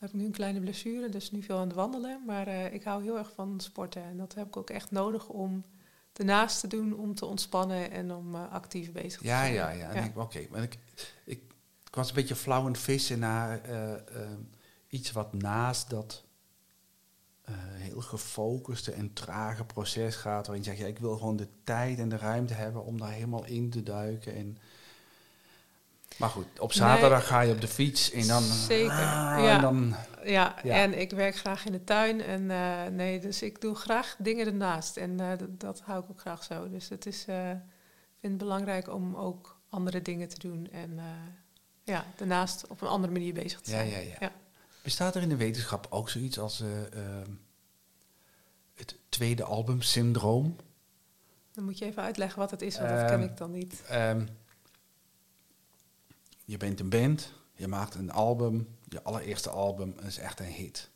heb 0.00 0.08
ik 0.08 0.14
nu 0.14 0.24
een 0.24 0.32
kleine 0.32 0.60
blessure, 0.60 1.08
dus 1.08 1.30
nu 1.30 1.42
veel 1.42 1.56
aan 1.56 1.66
het 1.66 1.76
wandelen. 1.76 2.22
Maar 2.26 2.48
uh, 2.48 2.72
ik 2.72 2.84
hou 2.84 3.02
heel 3.02 3.18
erg 3.18 3.32
van 3.34 3.60
sporten. 3.60 4.02
En 4.02 4.16
dat 4.16 4.34
heb 4.34 4.46
ik 4.46 4.56
ook 4.56 4.70
echt 4.70 4.90
nodig 4.90 5.28
om 5.28 5.64
ernaast 6.12 6.60
te 6.60 6.66
doen, 6.66 6.98
om 6.98 7.14
te 7.14 7.26
ontspannen 7.26 7.90
en 7.90 8.12
om 8.12 8.34
uh, 8.34 8.52
actief 8.52 8.92
bezig 8.92 9.20
te 9.20 9.26
zijn. 9.26 9.52
Ja, 9.52 9.70
ja, 9.70 9.92
ja. 9.92 10.06
Oké, 10.14 10.20
okay. 10.20 10.62
ik, 10.62 10.78
ik, 11.24 11.42
ik, 11.84 11.94
was 11.94 12.08
een 12.08 12.14
beetje 12.14 12.36
flauw 12.36 12.66
het 12.66 12.78
vissen 12.78 13.18
naar 13.18 13.70
uh, 13.70 13.92
iets 14.88 15.12
wat 15.12 15.32
naast 15.32 15.90
dat 15.90 16.24
heel 17.52 18.00
gefocuste 18.00 18.92
en 18.92 19.12
trage 19.12 19.64
proces 19.64 20.16
gaat. 20.16 20.46
Waarin 20.46 20.64
je 20.64 20.70
zegt, 20.70 20.80
ja, 20.80 20.86
ik 20.86 20.98
wil 20.98 21.16
gewoon 21.16 21.36
de 21.36 21.48
tijd 21.64 21.98
en 21.98 22.08
de 22.08 22.16
ruimte 22.16 22.54
hebben 22.54 22.84
om 22.84 22.98
daar 22.98 23.12
helemaal 23.12 23.44
in 23.44 23.70
te 23.70 23.82
duiken. 23.82 24.34
En 24.34 24.58
maar 26.20 26.28
goed, 26.28 26.58
op 26.58 26.72
zaterdag 26.72 27.18
nee, 27.18 27.28
ga 27.28 27.40
je 27.40 27.52
op 27.52 27.60
de 27.60 27.68
fiets 27.68 28.10
en 28.10 28.26
dan... 28.26 28.42
Zeker, 28.42 28.90
ah, 28.90 29.36
ja. 29.38 29.54
En 29.54 29.60
dan, 29.60 29.94
ja. 30.24 30.54
ja. 30.62 30.74
en 30.74 31.00
ik 31.00 31.10
werk 31.10 31.36
graag 31.36 31.64
in 31.64 31.72
de 31.72 31.84
tuin. 31.84 32.22
En 32.22 32.42
uh, 32.42 32.86
nee, 32.86 33.20
dus 33.20 33.42
ik 33.42 33.60
doe 33.60 33.74
graag 33.74 34.16
dingen 34.18 34.46
ernaast. 34.46 34.96
En 34.96 35.10
uh, 35.10 35.28
dat, 35.38 35.60
dat, 35.60 35.80
hou 35.80 36.02
ik 36.02 36.10
ook 36.10 36.20
graag 36.20 36.44
zo. 36.44 36.70
Dus 36.70 36.88
het 36.88 37.06
is, 37.06 37.24
uh, 37.28 37.50
vind 38.20 38.32
het 38.32 38.38
belangrijk 38.38 38.94
om 38.94 39.16
ook 39.16 39.60
andere 39.68 40.02
dingen 40.02 40.28
te 40.28 40.38
doen. 40.38 40.68
En 40.72 41.00
ja, 41.84 42.04
daarnaast 42.16 42.66
op 42.66 42.80
een 42.80 42.88
andere 42.88 43.12
manier 43.12 43.32
bezig 43.32 43.60
te 43.60 43.70
zijn. 43.70 43.88
Ja, 43.88 43.96
ja, 43.96 44.02
ja. 44.02 44.16
ja. 44.20 44.32
Bestaat 44.82 45.14
er 45.14 45.22
in 45.22 45.28
de 45.28 45.36
wetenschap 45.36 45.86
ook 45.90 46.10
zoiets 46.10 46.38
als 46.38 46.62
het 48.74 48.96
tweede 49.08 49.44
album 49.44 49.82
syndroom? 49.82 50.56
Dan 51.52 51.64
moet 51.64 51.78
je 51.78 51.84
even 51.84 52.02
uitleggen 52.02 52.38
wat 52.38 52.50
het 52.50 52.62
is, 52.62 52.78
want 52.78 52.88
dat 52.88 53.10
ken 53.10 53.22
ik 53.22 53.36
dan 53.36 53.50
niet. 53.50 53.82
Um, 53.92 54.28
je 56.50 56.56
bent 56.56 56.80
een 56.80 56.88
band, 56.88 57.32
je 57.52 57.68
maakt 57.68 57.94
een 57.94 58.10
album, 58.10 58.76
je 58.88 59.02
allereerste 59.02 59.50
album 59.50 59.94
is 60.06 60.18
echt 60.18 60.40
een 60.40 60.46
hit. 60.46 60.90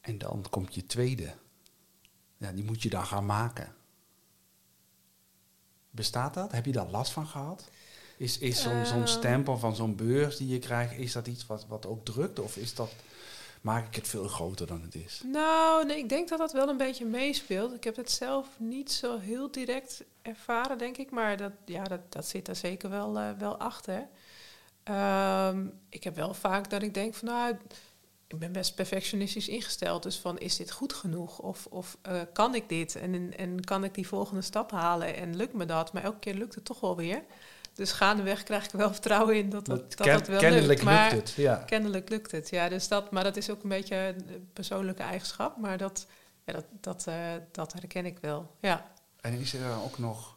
En 0.00 0.18
dan 0.18 0.44
komt 0.50 0.74
je 0.74 0.86
tweede. 0.86 1.34
Ja, 2.36 2.52
die 2.52 2.64
moet 2.64 2.82
je 2.82 2.88
dan 2.90 3.06
gaan 3.06 3.26
maken. 3.26 3.74
Bestaat 5.90 6.34
dat? 6.34 6.52
Heb 6.52 6.64
je 6.64 6.72
daar 6.72 6.90
last 6.90 7.12
van 7.12 7.26
gehad? 7.26 7.68
Is, 8.16 8.38
is 8.38 8.62
zo'n 8.62 8.86
zo'n 8.86 8.98
Ehm. 8.98 9.06
stempel 9.06 9.58
van 9.58 9.76
zo'n 9.76 9.96
beurs 9.96 10.36
die 10.36 10.48
je 10.48 10.58
krijgt, 10.58 10.92
is 10.98 11.12
dat 11.12 11.26
iets 11.26 11.46
wat, 11.46 11.66
wat 11.66 11.86
ook 11.86 12.04
drukt? 12.04 12.38
Of 12.38 12.56
is 12.56 12.74
dat, 12.74 12.92
maak 13.60 13.86
ik 13.86 13.94
het 13.94 14.08
veel 14.08 14.28
groter 14.28 14.66
dan 14.66 14.82
het 14.82 14.94
is? 14.94 15.22
Nou, 15.24 15.86
nee, 15.86 15.98
ik 15.98 16.08
denk 16.08 16.28
dat 16.28 16.38
dat 16.38 16.52
wel 16.52 16.68
een 16.68 16.76
beetje 16.76 17.04
meespeelt. 17.04 17.74
Ik 17.74 17.84
heb 17.84 17.96
het 17.96 18.10
zelf 18.10 18.48
niet 18.58 18.92
zo 18.92 19.18
heel 19.18 19.50
direct 19.50 20.04
ervaren, 20.22 20.78
denk 20.78 20.96
ik. 20.96 21.10
Maar 21.10 21.36
dat, 21.36 21.52
ja, 21.64 21.84
dat, 21.84 22.12
dat 22.12 22.26
zit 22.26 22.48
er 22.48 22.56
zeker 22.56 22.90
wel, 22.90 23.18
uh, 23.18 23.30
wel 23.38 23.56
achter. 23.56 24.08
Um, 24.90 25.72
ik 25.88 26.04
heb 26.04 26.16
wel 26.16 26.34
vaak 26.34 26.70
dat 26.70 26.82
ik 26.82 26.94
denk 26.94 27.14
van 27.14 27.28
nou, 27.28 27.56
ik 28.26 28.38
ben 28.38 28.52
best 28.52 28.74
perfectionistisch 28.74 29.48
ingesteld. 29.48 30.02
Dus 30.02 30.16
van 30.16 30.38
is 30.38 30.56
dit 30.56 30.70
goed 30.70 30.92
genoeg? 30.92 31.38
Of, 31.38 31.66
of 31.66 31.96
uh, 32.08 32.20
kan 32.32 32.54
ik 32.54 32.68
dit? 32.68 32.96
En, 32.96 33.36
en 33.36 33.64
kan 33.64 33.84
ik 33.84 33.94
die 33.94 34.08
volgende 34.08 34.42
stap 34.42 34.70
halen? 34.70 35.16
En 35.16 35.36
lukt 35.36 35.52
me 35.52 35.64
dat? 35.64 35.92
Maar 35.92 36.02
elke 36.02 36.18
keer 36.18 36.34
lukt 36.34 36.54
het 36.54 36.64
toch 36.64 36.80
wel 36.80 36.96
weer. 36.96 37.22
Dus 37.74 37.92
gaandeweg 37.92 38.42
krijg 38.42 38.64
ik 38.64 38.70
wel 38.70 38.92
vertrouwen 38.98 39.36
in 39.36 39.50
dat 39.50 39.66
dat, 39.66 39.78
dat, 39.78 39.94
ken, 39.94 40.18
dat 40.18 40.28
wel 40.28 40.38
kennelijk 40.38 40.68
lukt. 40.68 40.82
Maar 40.82 41.12
lukt 41.12 41.28
het, 41.28 41.36
ja. 41.36 41.56
Kennelijk 41.56 42.08
lukt 42.08 42.30
het, 42.30 42.48
ja. 42.48 42.68
Dus 42.68 42.88
dat, 42.88 43.10
maar 43.10 43.24
dat 43.24 43.36
is 43.36 43.50
ook 43.50 43.62
een 43.62 43.68
beetje 43.68 43.96
een 43.96 44.50
persoonlijke 44.52 45.02
eigenschap. 45.02 45.56
Maar 45.56 45.78
dat, 45.78 46.06
ja, 46.44 46.52
dat, 46.52 46.64
dat, 46.80 47.04
uh, 47.08 47.32
dat 47.52 47.72
herken 47.72 48.06
ik 48.06 48.18
wel, 48.18 48.50
ja. 48.60 48.90
En 49.20 49.32
is 49.32 49.54
er 49.54 49.60
dan 49.60 49.82
ook 49.82 49.98
nog... 49.98 50.35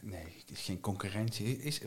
Nee, 0.00 0.34
het 0.46 0.50
is 0.50 0.60
geen 0.60 0.80
concurrentie. 0.80 1.62
Is, 1.62 1.80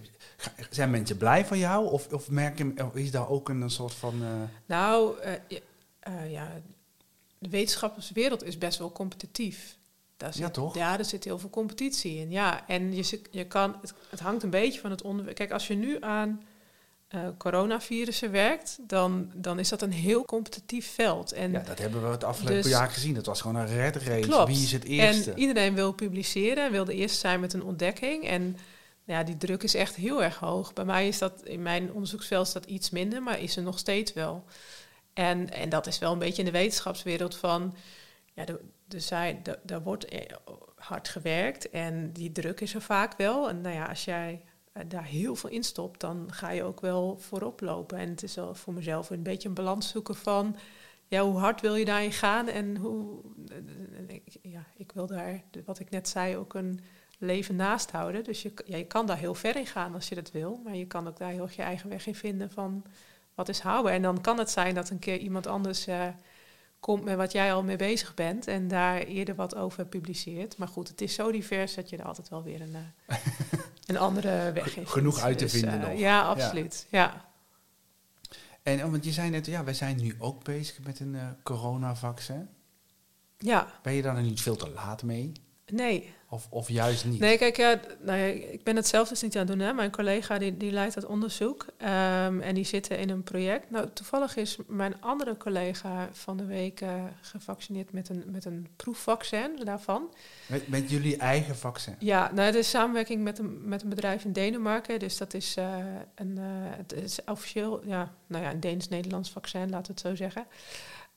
zijn 0.69 0.89
mensen 0.89 1.17
blij 1.17 1.45
van 1.45 1.57
jou? 1.57 1.91
Of, 1.91 2.13
of 2.13 2.29
merk 2.29 2.57
je, 2.57 2.89
is 2.93 3.11
daar 3.11 3.29
ook 3.29 3.49
een, 3.49 3.61
een 3.61 3.69
soort 3.69 3.93
van... 3.93 4.23
Uh... 4.23 4.29
Nou, 4.65 5.15
uh, 5.25 5.59
uh, 6.07 6.31
ja, 6.31 6.61
de 7.37 7.49
wetenschapperswereld 7.49 8.43
is 8.43 8.57
best 8.57 8.79
wel 8.79 8.91
competitief. 8.91 9.77
Daar 10.17 10.33
zit, 10.33 10.41
ja, 10.41 10.49
toch? 10.49 10.75
Ja, 10.75 10.97
er 10.97 11.05
zit 11.05 11.23
heel 11.23 11.39
veel 11.39 11.49
competitie 11.49 12.17
in. 12.17 12.31
Ja, 12.31 12.67
en 12.67 12.95
je, 12.95 13.21
je 13.31 13.45
kan, 13.45 13.77
het, 13.81 13.93
het 14.09 14.19
hangt 14.19 14.43
een 14.43 14.49
beetje 14.49 14.79
van 14.79 14.91
het 14.91 15.01
onderwerp. 15.01 15.37
Kijk, 15.37 15.51
als 15.51 15.67
je 15.67 15.75
nu 15.75 15.97
aan 15.99 16.41
uh, 17.15 17.21
coronavirussen 17.37 18.31
werkt, 18.31 18.77
dan, 18.81 19.31
dan 19.35 19.59
is 19.59 19.69
dat 19.69 19.81
een 19.81 19.91
heel 19.91 20.25
competitief 20.25 20.93
veld. 20.93 21.31
En 21.31 21.51
ja, 21.51 21.59
dat 21.59 21.79
hebben 21.79 22.01
we 22.01 22.07
het 22.07 22.23
afgelopen 22.23 22.61
dus, 22.61 22.71
jaar 22.71 22.89
gezien. 22.89 23.13
Dat 23.13 23.25
was 23.25 23.41
gewoon 23.41 23.55
een 23.55 23.67
red 23.67 23.95
race. 23.95 24.27
Klopt. 24.27 24.47
Wie 24.47 24.63
is 24.63 24.71
het 24.71 24.83
eerste? 24.83 25.31
En 25.31 25.39
iedereen 25.39 25.73
wil 25.73 25.91
publiceren 25.91 26.65
en 26.65 26.71
wil 26.71 26.85
de 26.85 26.93
eerste 26.93 27.17
zijn 27.17 27.39
met 27.39 27.53
een 27.53 27.63
ontdekking. 27.63 28.27
En 28.27 28.57
ja, 29.03 29.23
die 29.23 29.37
druk 29.37 29.63
is 29.63 29.75
echt 29.75 29.95
heel 29.95 30.23
erg 30.23 30.37
hoog. 30.37 30.73
Bij 30.73 30.85
mij 30.85 31.07
is 31.07 31.17
dat, 31.17 31.41
in 31.43 31.61
mijn 31.61 31.91
onderzoeksveld 31.91 32.47
is 32.47 32.53
dat 32.53 32.65
iets 32.65 32.89
minder, 32.89 33.23
maar 33.23 33.39
is 33.39 33.55
er 33.55 33.63
nog 33.63 33.79
steeds 33.79 34.13
wel. 34.13 34.43
En, 35.13 35.53
en 35.53 35.69
dat 35.69 35.87
is 35.87 35.99
wel 35.99 36.11
een 36.11 36.19
beetje 36.19 36.43
in 36.43 36.51
de 36.51 36.57
wetenschapswereld 36.57 37.35
van... 37.35 37.75
Ja, 38.33 38.45
er, 38.45 38.59
er 38.89 39.01
zijn, 39.01 39.39
er, 39.43 39.59
er 39.65 39.81
wordt 39.81 40.07
hard 40.75 41.09
gewerkt 41.09 41.69
en 41.69 42.11
die 42.13 42.31
druk 42.31 42.59
is 42.59 42.73
er 42.73 42.81
vaak 42.81 43.17
wel. 43.17 43.49
En 43.49 43.61
nou 43.61 43.75
ja, 43.75 43.85
als 43.85 44.05
jij 44.05 44.41
daar 44.87 45.05
heel 45.05 45.35
veel 45.35 45.49
in 45.49 45.63
stopt, 45.63 45.99
dan 45.99 46.27
ga 46.31 46.49
je 46.49 46.63
ook 46.63 46.81
wel 46.81 47.17
voorop 47.19 47.61
lopen. 47.61 47.97
En 47.97 48.09
het 48.09 48.23
is 48.23 48.35
wel 48.35 48.55
voor 48.55 48.73
mezelf 48.73 49.09
een 49.09 49.23
beetje 49.23 49.47
een 49.47 49.53
balans 49.53 49.89
zoeken 49.89 50.15
van... 50.15 50.55
Ja, 51.09 51.21
hoe 51.21 51.37
hard 51.37 51.61
wil 51.61 51.75
je 51.75 51.85
daarin 51.85 52.11
gaan 52.11 52.47
en 52.47 52.77
hoe... 52.77 53.21
Ja, 54.41 54.65
ik 54.77 54.91
wil 54.91 55.07
daar, 55.07 55.43
wat 55.65 55.79
ik 55.79 55.89
net 55.89 56.07
zei, 56.07 56.37
ook 56.37 56.53
een 56.53 56.79
leven 57.17 57.55
naast 57.55 57.91
houden. 57.91 58.23
Dus 58.23 58.41
je, 58.41 58.53
ja, 58.65 58.83
kan 58.87 59.05
daar 59.05 59.17
heel 59.17 59.35
ver 59.35 59.55
in 59.55 59.65
gaan 59.65 59.93
als 59.93 60.09
je 60.09 60.15
dat 60.15 60.31
wil. 60.31 60.61
Maar 60.63 60.75
je 60.75 60.87
kan 60.87 61.07
ook 61.07 61.17
daar 61.17 61.31
heel 61.31 61.43
erg 61.43 61.55
je 61.55 61.61
eigen 61.61 61.89
weg 61.89 62.07
in 62.07 62.15
vinden 62.15 62.51
van 62.51 62.83
wat 63.35 63.49
is 63.49 63.59
houden. 63.59 63.91
En 63.91 64.01
dan 64.01 64.21
kan 64.21 64.37
het 64.37 64.49
zijn 64.49 64.75
dat 64.75 64.89
een 64.89 64.99
keer 64.99 65.17
iemand 65.17 65.47
anders 65.47 65.87
uh, 65.87 66.07
komt 66.79 67.03
met 67.03 67.15
wat 67.15 67.31
jij 67.31 67.53
al 67.53 67.63
mee 67.63 67.75
bezig 67.75 68.13
bent... 68.13 68.47
en 68.47 68.67
daar 68.67 68.99
eerder 68.99 69.35
wat 69.35 69.55
over 69.55 69.85
publiceert. 69.85 70.57
Maar 70.57 70.67
goed, 70.67 70.87
het 70.87 71.01
is 71.01 71.13
zo 71.13 71.31
divers 71.31 71.75
dat 71.75 71.89
je 71.89 71.97
er 71.97 72.05
altijd 72.05 72.29
wel 72.29 72.43
weer 72.43 72.61
een... 72.61 72.75
Een 73.87 73.97
andere 73.97 74.51
weg 74.51 74.75
heeft. 74.75 74.89
Genoeg 74.89 75.19
uit 75.19 75.37
te 75.37 75.43
dus, 75.43 75.53
vinden 75.53 75.79
uh, 75.81 75.87
nog. 75.87 75.97
Ja, 75.97 76.21
absoluut. 76.21 76.87
Ja. 76.89 77.25
En 78.63 78.91
want 78.91 79.05
je 79.05 79.11
zei 79.11 79.29
net, 79.29 79.45
ja, 79.45 79.63
wij 79.63 79.73
zijn 79.73 79.97
nu 79.97 80.15
ook 80.19 80.43
bezig 80.43 80.79
met 80.79 80.99
een 80.99 81.13
uh, 81.13 81.27
coronavaccin. 81.43 82.49
Ja. 83.37 83.67
Ben 83.81 83.93
je 83.93 84.01
daar 84.01 84.21
niet 84.21 84.41
veel 84.41 84.55
te 84.55 84.69
laat 84.69 85.03
mee? 85.03 85.31
Nee. 85.65 86.13
Of, 86.29 86.47
of 86.49 86.69
juist 86.69 87.05
niet? 87.05 87.19
Nee, 87.19 87.37
kijk, 87.37 87.57
ja, 87.57 87.79
nou 88.01 88.19
ja, 88.19 88.25
ik 88.25 88.63
ben 88.63 88.75
het 88.75 88.87
zelf 88.87 89.09
dus 89.09 89.21
niet 89.21 89.35
aan 89.37 89.47
het 89.47 89.57
doen. 89.57 89.59
Hè. 89.59 89.73
Mijn 89.73 89.91
collega 89.91 90.37
die, 90.37 90.57
die 90.57 90.71
leidt 90.71 90.93
dat 90.93 91.05
onderzoek 91.05 91.65
um, 91.81 92.41
en 92.41 92.53
die 92.53 92.63
zitten 92.63 92.99
in 92.99 93.09
een 93.09 93.23
project. 93.23 93.69
Nou, 93.69 93.89
toevallig 93.93 94.35
is 94.35 94.57
mijn 94.67 95.01
andere 95.01 95.37
collega 95.37 96.09
van 96.11 96.37
de 96.37 96.45
week 96.45 96.81
uh, 96.81 97.03
gevaccineerd 97.21 97.91
met 97.91 98.09
een, 98.09 98.23
met 98.25 98.45
een 98.45 98.67
proefvaccin 98.75 99.59
daarvan. 99.63 100.13
Met, 100.45 100.67
met 100.67 100.89
jullie 100.89 101.17
eigen 101.17 101.55
vaccin? 101.55 101.95
Ja, 101.99 102.31
nou, 102.33 102.45
het 102.45 102.55
is 102.55 102.69
samenwerking 102.69 103.23
met 103.23 103.39
een, 103.39 103.67
met 103.67 103.83
een 103.83 103.89
bedrijf 103.89 104.23
in 104.23 104.33
Denemarken. 104.33 104.99
Dus 104.99 105.17
dat 105.17 105.33
is, 105.33 105.57
uh, 105.57 105.77
een, 106.15 106.35
uh, 106.37 106.43
het 106.51 106.93
is 106.93 107.19
officieel, 107.25 107.81
ja, 107.85 108.13
nou 108.27 108.43
ja, 108.43 108.51
een 108.51 108.59
Deens-Nederlands 108.59 109.29
vaccin, 109.29 109.69
laten 109.69 109.95
we 109.95 109.99
het 109.99 109.99
zo 109.99 110.15
zeggen. 110.15 110.45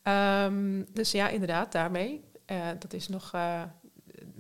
Um, 0.03 0.87
dus 0.93 1.11
ja, 1.11 1.29
inderdaad, 1.29 1.73
daarmee. 1.73 2.25
dat 2.79 2.93
is 2.93 3.09
nog 3.09 3.33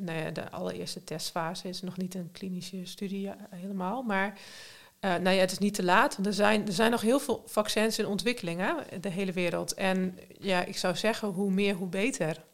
nou 0.00 0.18
ja, 0.18 0.30
de 0.30 0.50
allereerste 0.50 1.04
testfase 1.04 1.68
is 1.68 1.82
nog 1.82 1.96
niet 1.96 2.14
een 2.14 2.32
klinische 2.32 2.84
studie 2.84 3.30
helemaal. 3.50 4.02
Maar 4.02 4.38
Uh, 5.04 5.16
nou 5.16 5.30
ja, 5.30 5.40
het 5.40 5.52
is 5.52 5.58
niet 5.58 5.74
te 5.74 5.82
laat. 5.82 6.14
Want 6.14 6.26
er 6.26 6.34
zijn, 6.34 6.66
er 6.66 6.72
zijn 6.72 6.90
nog 6.90 7.00
heel 7.00 7.20
veel 7.20 7.42
vaccins 7.46 7.98
in 7.98 8.06
ontwikkeling, 8.06 8.60
hè, 8.60 9.00
de 9.00 9.08
hele 9.08 9.32
wereld. 9.32 9.74
En 9.74 10.18
ja, 10.38 10.64
ik 10.64 10.76
zou 10.76 10.96
zeggen, 10.96 11.28
hoe 11.28 11.50
meer, 11.50 11.74
hoe 11.74 11.88
beter. 11.88 12.44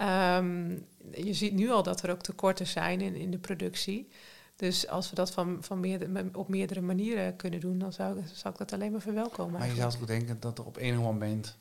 Um, 0.00 0.86
je 1.14 1.34
ziet 1.34 1.52
nu 1.52 1.70
al 1.70 1.82
dat 1.82 2.02
er 2.02 2.10
ook 2.10 2.20
tekorten 2.22 2.66
zijn 2.66 3.00
in, 3.00 3.14
in 3.14 3.30
de 3.30 3.38
productie. 3.38 4.08
Dus 4.56 4.88
als 4.88 5.10
we 5.10 5.14
dat 5.14 5.30
van, 5.30 5.58
van 5.60 5.80
meerdere, 5.80 6.28
op 6.32 6.48
meerdere 6.48 6.80
manieren 6.80 7.36
kunnen 7.36 7.60
doen, 7.60 7.78
dan 7.78 7.92
zou, 7.92 8.22
zou 8.32 8.52
ik 8.52 8.58
dat 8.58 8.72
alleen 8.72 8.92
maar 8.92 9.00
verwelkomen. 9.00 9.58
Maar 9.58 9.68
je 9.68 9.74
zou 9.74 9.94
ook 10.00 10.06
denken 10.06 10.40
dat 10.40 10.58
er 10.58 10.66
op 10.66 10.76
enig 10.76 11.00
moment 11.00 11.58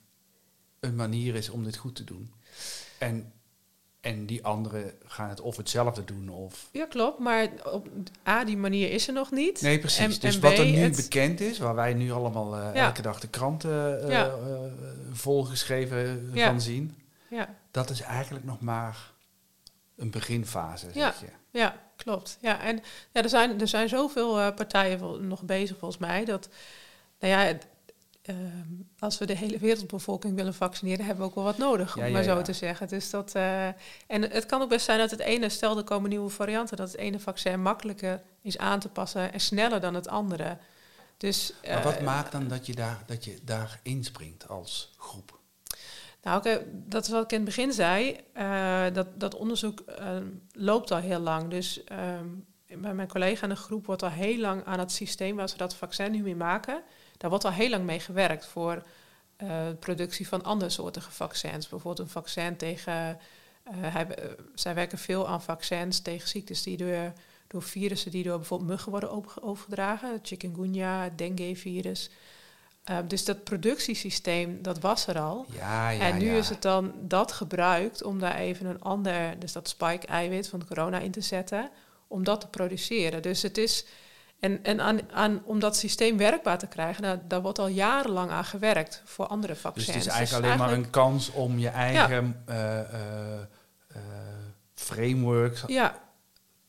een 0.79 0.95
manier 0.95 1.35
is 1.35 1.49
om 1.49 1.63
dit 1.63 1.77
goed 1.77 1.95
te 1.95 2.03
doen. 2.03 2.33
En, 2.97 3.31
en 4.01 4.25
die 4.25 4.46
anderen 4.46 4.94
gaan 5.06 5.29
het 5.29 5.41
of 5.41 5.58
hetzelfde 5.58 6.03
doen 6.03 6.29
of... 6.29 6.70
Ja, 6.72 6.86
klopt. 6.86 7.20
Maar 7.20 7.50
op 7.63 7.88
A, 8.27 8.44
die 8.44 8.58
manier 8.58 8.91
is 8.91 9.08
er 9.08 9.13
nog 9.13 9.32
niet. 9.32 9.62
Nee, 9.62 9.79
precies. 9.79 10.20
dus 10.20 10.39
wat 10.39 10.58
er 10.58 10.65
nu 10.65 10.89
bekend 10.96 11.39
is, 11.39 11.58
waar 11.58 11.75
wij 11.75 11.94
nu 11.94 12.12
allemaal 12.12 12.58
uh, 12.58 12.75
elke 12.75 13.01
dag 13.01 13.20
de 13.20 13.27
kranten 13.27 14.01
uh, 14.03 14.10
ja. 14.10 14.25
uh, 14.25 14.60
volgeschreven 15.12 16.32
van 16.34 16.62
zien... 16.62 16.98
Ja. 17.29 17.56
dat 17.72 17.89
is 17.89 18.01
eigenlijk 18.01 18.46
nog 18.46 18.62
maar 18.62 19.12
een 19.96 20.12
beginfase, 20.12 20.91
zeg 20.94 21.20
je. 21.20 21.27
Ja, 21.51 21.75
klopt. 21.96 22.38
Ja, 22.41 22.62
en 22.62 22.75
ja, 23.12 23.24
er, 23.24 23.29
zijn, 23.29 23.62
er 23.62 23.68
zijn 23.68 23.89
zoveel 23.89 24.53
partijen 24.53 25.27
nog 25.27 25.44
bezig 25.44 25.77
volgens 25.77 26.01
mij. 26.01 26.25
Dat, 26.25 26.50
nou 27.20 27.34
ja, 27.34 27.58
uh, 28.29 28.36
als 29.00 29.17
we 29.17 29.25
de 29.25 29.36
hele 29.36 29.57
wereldbevolking 29.57 30.36
willen 30.36 30.53
vaccineren, 30.53 31.05
hebben 31.05 31.24
we 31.24 31.29
ook 31.29 31.36
wel 31.36 31.43
wat 31.43 31.57
nodig, 31.57 31.98
om 31.98 32.12
maar 32.12 32.24
zo 32.24 32.41
te 32.41 32.53
zeggen. 32.53 32.88
Dus 32.88 33.09
dat, 33.09 33.36
uh, 33.36 33.67
en 34.07 34.21
het 34.21 34.45
kan 34.45 34.62
ook 34.62 34.69
best 34.69 34.86
zijn 34.86 35.00
dat 35.00 35.12
het 35.12 35.19
ene, 35.19 35.50
stel 35.50 35.77
er 35.77 35.83
komen 35.83 36.09
nieuwe 36.09 36.29
varianten, 36.29 36.77
dat 36.77 36.91
het 36.91 36.98
ene 36.98 37.19
vaccin 37.19 37.62
makkelijker 37.62 38.21
is 38.41 38.57
aan 38.57 38.79
te 38.79 38.89
passen 38.89 39.33
en 39.33 39.39
sneller 39.39 39.79
dan 39.79 39.93
het 39.93 40.07
andere. 40.07 40.57
Dus, 41.17 41.53
maar 41.67 41.83
wat 41.83 42.01
maakt 42.01 42.31
dan 42.31 42.48
dat 42.48 42.65
je, 42.65 42.75
daar, 42.75 43.03
dat 43.05 43.25
je 43.25 43.39
daar 43.43 43.79
inspringt 43.83 44.48
als 44.48 44.93
groep? 44.98 45.39
Nou, 46.24 46.59
dat 46.71 47.03
is 47.03 47.12
wat 47.12 47.24
ik 47.24 47.31
in 47.31 47.38
het 47.38 47.45
begin 47.45 47.74
zei. 47.74 48.17
Uh, 48.38 48.83
dat, 48.93 49.07
dat 49.15 49.36
onderzoek 49.36 49.83
uh, 49.88 50.17
loopt 50.51 50.91
al 50.91 50.98
heel 50.98 51.19
lang. 51.19 51.50
Dus 51.50 51.83
bij 52.77 52.93
mijn 52.93 53.07
collega 53.07 53.43
in 53.43 53.50
de 53.50 53.55
groep 53.55 53.86
wordt 53.86 54.03
al 54.03 54.09
heel 54.09 54.38
lang 54.38 54.65
aan 54.65 54.79
het 54.79 54.91
systeem 54.91 55.36
waar 55.36 55.50
ze 55.50 55.57
dat 55.57 55.75
vaccin 55.75 56.12
nu 56.12 56.21
mee 56.21 56.36
maken, 56.36 56.83
daar 57.19 57.29
wordt 57.29 57.45
al 57.45 57.51
heel 57.51 57.69
lang 57.69 57.85
mee 57.85 57.99
gewerkt 57.99 58.45
voor 58.45 58.83
de 59.38 59.75
productie 59.79 60.27
van 60.27 60.43
andere 60.43 60.69
soorten 60.69 61.01
vaccins. 61.01 61.69
Bijvoorbeeld 61.69 62.07
een 62.07 62.13
vaccin 62.13 62.57
tegen. 62.57 63.19
Hij, 63.69 64.07
zij 64.55 64.75
werken 64.75 64.97
veel 64.97 65.27
aan 65.27 65.41
vaccins 65.41 65.99
tegen 65.99 66.27
ziektes 66.27 66.63
die 66.63 66.77
door, 66.77 67.13
door 67.47 67.63
virussen 67.63 68.11
die 68.11 68.23
door 68.23 68.38
bijvoorbeeld 68.38 68.69
muggen 68.69 68.91
worden 68.91 69.41
overgedragen. 69.41 70.19
Chikungunya, 70.21 71.09
dengue-virus. 71.15 72.09
Ehm, 72.89 73.07
dus 73.07 73.25
dat 73.25 73.43
productiesysteem, 73.43 74.61
dat 74.61 74.79
was 74.79 75.07
er 75.07 75.19
al. 75.19 75.45
Ja, 75.51 75.89
ja, 75.89 75.99
en 75.99 76.17
nu 76.17 76.38
is 76.38 76.49
het 76.49 76.61
dan 76.61 76.93
dat 77.01 77.31
gebruikt 77.31 78.03
om 78.03 78.19
daar 78.19 78.35
even 78.35 78.65
een 78.65 78.81
ander, 78.81 79.39
dus 79.39 79.51
dat 79.51 79.69
spike-eiwit 79.69 80.47
van 80.47 80.65
corona 80.67 80.99
in 80.99 81.11
te 81.11 81.21
zetten, 81.21 81.69
om 82.07 82.23
dat 82.23 82.41
te 82.41 82.47
produceren. 82.47 83.21
Dus 83.21 83.41
het 83.41 83.57
is, 83.57 83.85
en, 84.39 84.63
en 84.63 84.81
aan, 84.81 85.00
aan, 85.12 85.41
om 85.46 85.60
dat 85.60 85.75
systeem 85.75 86.17
werkbaar 86.17 86.58
te 86.58 86.67
krijgen, 86.67 87.03
nou, 87.03 87.19
daar 87.27 87.41
wordt 87.41 87.60
al 87.60 87.67
jarenlang 87.67 88.31
aan 88.31 88.46
gewerkt 88.46 89.01
voor 89.05 89.27
andere 89.27 89.55
vaccins. 89.55 89.86
Dus 89.86 89.96
het 89.96 90.05
is 90.05 90.12
eigenlijk 90.12 90.46
alleen 90.46 90.58
maar 90.58 90.74
een 90.74 90.89
kans 90.89 91.31
om 91.31 91.60
je 91.60 91.69
eigen 91.69 92.43
uh, 92.50 92.79
uh, 92.79 94.01
framework 94.74 95.63
ja 95.67 96.08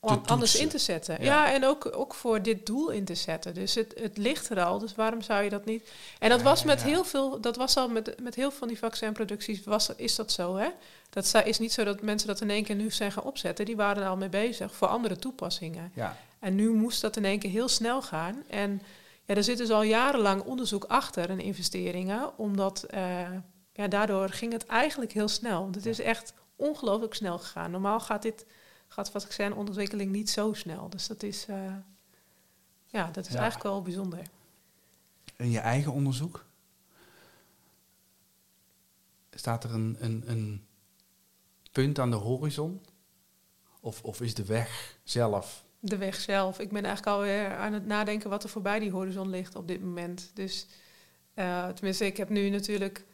om 0.01 0.23
anders 0.27 0.57
in 0.57 0.69
te 0.69 0.79
zetten. 0.79 1.25
Ja, 1.25 1.53
en 1.53 1.65
ook, 1.65 1.97
ook 1.97 2.15
voor 2.15 2.43
dit 2.43 2.67
doel 2.67 2.91
in 2.91 3.05
te 3.05 3.15
zetten. 3.15 3.55
Dus 3.55 3.75
het, 3.75 3.95
het 4.01 4.17
ligt 4.17 4.51
er 4.51 4.63
al, 4.63 4.79
dus 4.79 4.95
waarom 4.95 5.23
zou 5.23 5.43
je 5.43 5.51
dat 5.51 5.65
niet... 5.65 5.91
En 6.19 6.29
dat 6.29 6.43
was 6.43 6.65
met 6.65 6.83
heel 6.83 7.05
veel, 7.05 7.41
dat 7.41 7.57
was 7.57 7.77
al 7.77 7.89
met, 7.89 8.21
met 8.23 8.35
heel 8.35 8.51
veel 8.51 8.59
van 8.59 8.69
die 8.69 8.79
vaccinproducties, 8.79 9.65
was, 9.65 9.89
is 9.97 10.17
dat 10.17 10.33
zo, 10.33 10.57
hè? 10.57 10.69
Dat 11.11 11.43
is 11.45 11.59
niet 11.59 11.73
zo 11.73 11.85
dat 11.85 12.03
mensen 12.03 12.29
dat 12.29 12.41
in 12.41 12.51
één 12.51 12.65
keer 12.65 12.77
nu 12.77 12.91
zijn 12.91 13.13
gaan 13.13 13.23
opzetten. 13.23 13.65
Die 13.65 13.77
waren 13.77 14.03
er 14.03 14.09
al 14.09 14.17
mee 14.17 14.29
bezig 14.29 14.75
voor 14.75 14.89
andere 14.89 15.17
toepassingen. 15.17 15.93
Ja. 15.95 16.17
En 16.41 16.55
nu 16.55 16.71
moest 16.71 17.01
dat 17.01 17.17
in 17.17 17.25
één 17.25 17.39
keer 17.39 17.51
heel 17.51 17.69
snel 17.69 18.03
gaan. 18.03 18.43
En 18.49 18.83
ja, 19.25 19.35
er 19.35 19.45
zit 19.45 19.59
dus 19.59 19.71
al 19.71 19.83
jarenlang 19.83 20.43
onderzoek 20.43 20.85
achter 20.85 21.31
en 21.31 21.41
investeringen, 21.41 22.39
omdat 22.39 22.87
uh, 22.95 23.29
ja, 23.73 23.89
daardoor 23.89 24.29
ging 24.29 24.53
het 24.53 24.67
eigenlijk 24.67 25.13
heel 25.13 25.29
snel. 25.29 25.69
Het 25.73 25.87
is 25.87 26.01
echt 26.01 26.33
ongelooflijk 26.57 27.15
snel 27.15 27.39
gegaan. 27.39 27.71
Normaal 27.71 28.01
gaat 28.01 28.23
dit 28.23 28.47
gaat 28.89 29.11
vaccinontwikkeling 29.11 30.13
niet 30.13 30.31
zo 30.31 30.53
snel. 30.53 30.91
Dus 30.91 31.07
dat 31.07 31.23
is, 31.23 31.47
uh, 31.49 31.75
ja, 32.87 33.11
dat 33.11 33.27
is 33.27 33.35
eigenlijk 33.35 33.63
wel 33.63 33.83
bijzonder. 33.83 34.23
In 35.37 35.51
je 35.51 35.59
eigen 35.59 35.93
onderzoek? 35.93 36.45
Staat 39.31 39.65
er 39.65 39.75
een, 39.75 39.97
een, 40.01 40.23
een 40.27 40.67
punt 41.73 41.99
aan 41.99 42.11
de 42.11 42.17
horizon? 42.17 42.85
Of, 43.81 44.03
of 44.03 44.21
is 44.21 44.35
de 44.35 44.45
weg 44.45 44.99
zelf? 45.05 45.65
De 45.81 45.97
weg 45.97 46.21
zelf. 46.21 46.59
Ik 46.59 46.73
ben 46.73 46.85
eigenlijk 46.85 47.17
alweer 47.17 47.57
aan 47.57 47.73
het 47.73 47.87
nadenken 47.87 48.31
wat 48.31 48.43
er 48.43 48.49
voorbij 48.49 48.79
die 48.79 48.91
horizon 48.91 49.31
ligt 49.31 49.57
op 49.57 49.69
dit 49.69 49.81
moment. 49.83 50.31
Dus 50.35 50.67
uh, 51.35 51.69
tenminste, 51.69 52.07
ik 52.07 52.17
heb 52.17 52.29
nu 52.29 52.49
natuurlijk 52.49 53.05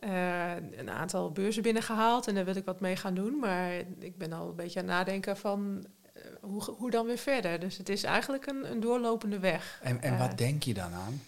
uh, 0.00 0.54
een 0.54 0.90
aantal 0.90 1.32
beurzen 1.32 1.62
binnengehaald 1.62 2.26
en 2.26 2.34
daar 2.34 2.44
wil 2.44 2.56
ik 2.56 2.64
wat 2.64 2.80
mee 2.80 2.96
gaan 2.96 3.14
doen. 3.14 3.38
Maar 3.38 3.72
ik 3.98 4.18
ben 4.18 4.32
al 4.32 4.48
een 4.48 4.56
beetje 4.56 4.80
aan 4.80 4.86
het 4.86 4.94
nadenken 4.94 5.36
van 5.36 5.86
uh, 6.16 6.22
hoe, 6.40 6.62
hoe 6.62 6.90
dan 6.90 7.06
weer 7.06 7.18
verder. 7.18 7.60
Dus 7.60 7.76
het 7.76 7.88
is 7.88 8.02
eigenlijk 8.02 8.46
een, 8.46 8.70
een 8.70 8.80
doorlopende 8.80 9.38
weg. 9.38 9.80
En, 9.82 10.02
en 10.02 10.18
wat 10.18 10.30
eh, 10.30 10.36
denk 10.36 10.62
je 10.62 10.74
dan 10.74 10.92
aan? 10.92 11.22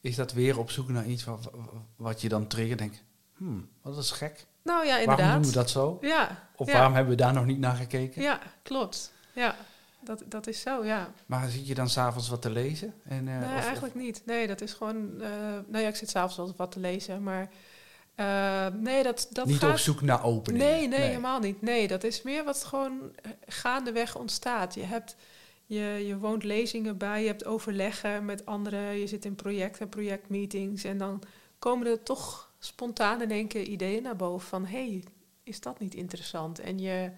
Is 0.00 0.16
dat 0.16 0.32
weer 0.32 0.58
op 0.58 0.70
zoek 0.70 0.88
naar 0.88 1.06
iets 1.06 1.24
wat, 1.24 1.50
wat 1.96 2.20
je 2.20 2.28
dan 2.28 2.46
triggert? 2.46 2.78
Denk, 2.78 2.94
hmm, 3.36 3.68
wat 3.82 3.98
is 3.98 4.10
gek. 4.10 4.46
Nou 4.62 4.86
ja, 4.86 4.98
inderdaad. 4.98 5.18
Waarom 5.18 5.42
doen 5.42 5.50
we 5.50 5.56
dat 5.56 5.70
zo? 5.70 5.98
Ja. 6.00 6.48
Of 6.56 6.72
waarom 6.72 6.92
hebben 6.92 7.16
we 7.16 7.22
daar 7.22 7.32
nog 7.32 7.46
niet 7.46 7.58
naar 7.58 7.76
gekeken? 7.76 8.22
Ja, 8.22 8.40
klopt. 8.62 9.12
Ja. 9.34 9.56
Dat, 10.06 10.22
dat 10.28 10.46
is 10.46 10.60
zo, 10.60 10.84
ja. 10.84 11.12
Maar 11.26 11.48
zit 11.48 11.66
je 11.66 11.74
dan 11.74 11.88
s'avonds 11.88 12.28
wat 12.28 12.42
te 12.42 12.50
lezen? 12.50 12.94
En, 13.04 13.26
uh, 13.26 13.38
nee, 13.38 13.48
eigenlijk 13.48 13.94
niet. 13.94 14.22
Nee, 14.24 14.46
dat 14.46 14.60
is 14.60 14.72
gewoon... 14.72 14.96
Uh, 14.96 15.28
nou 15.66 15.78
ja, 15.78 15.88
ik 15.88 15.96
zit 15.96 16.10
s'avonds 16.10 16.36
wel 16.36 16.54
wat 16.56 16.72
te 16.72 16.80
lezen, 16.80 17.22
maar... 17.22 17.50
Uh, 18.16 18.66
nee, 18.66 19.02
dat, 19.02 19.28
dat 19.30 19.46
niet 19.46 19.64
op 19.64 19.76
zoek 19.76 20.00
naar 20.00 20.24
openingen. 20.24 20.66
Nee, 20.66 20.88
nee, 20.88 21.00
helemaal 21.00 21.40
niet. 21.40 21.62
Nee, 21.62 21.88
dat 21.88 22.04
is 22.04 22.22
meer 22.22 22.44
wat 22.44 22.64
gewoon 22.64 23.00
gaandeweg 23.46 24.16
ontstaat. 24.16 24.74
Je, 24.74 24.82
hebt, 24.82 25.16
je, 25.66 26.02
je 26.06 26.18
woont 26.18 26.44
lezingen 26.44 26.96
bij, 26.96 27.20
je 27.20 27.26
hebt 27.26 27.44
overleggen 27.44 28.24
met 28.24 28.46
anderen, 28.46 28.98
je 28.98 29.06
zit 29.06 29.24
in 29.24 29.34
projecten, 29.34 29.88
projectmeetings 29.88 30.84
en 30.84 30.98
dan 30.98 31.22
komen 31.58 31.86
er 31.86 32.02
toch 32.02 32.52
spontaan 32.58 33.22
in 33.22 33.30
één 33.30 33.48
keer 33.48 33.62
ideeën 33.62 34.02
naar 34.02 34.16
boven 34.16 34.48
van 34.48 34.66
hé, 34.66 34.88
hey, 34.88 35.04
is 35.42 35.60
dat 35.60 35.78
niet 35.78 35.94
interessant? 35.94 36.58
En 36.58 36.78
je, 36.78 37.10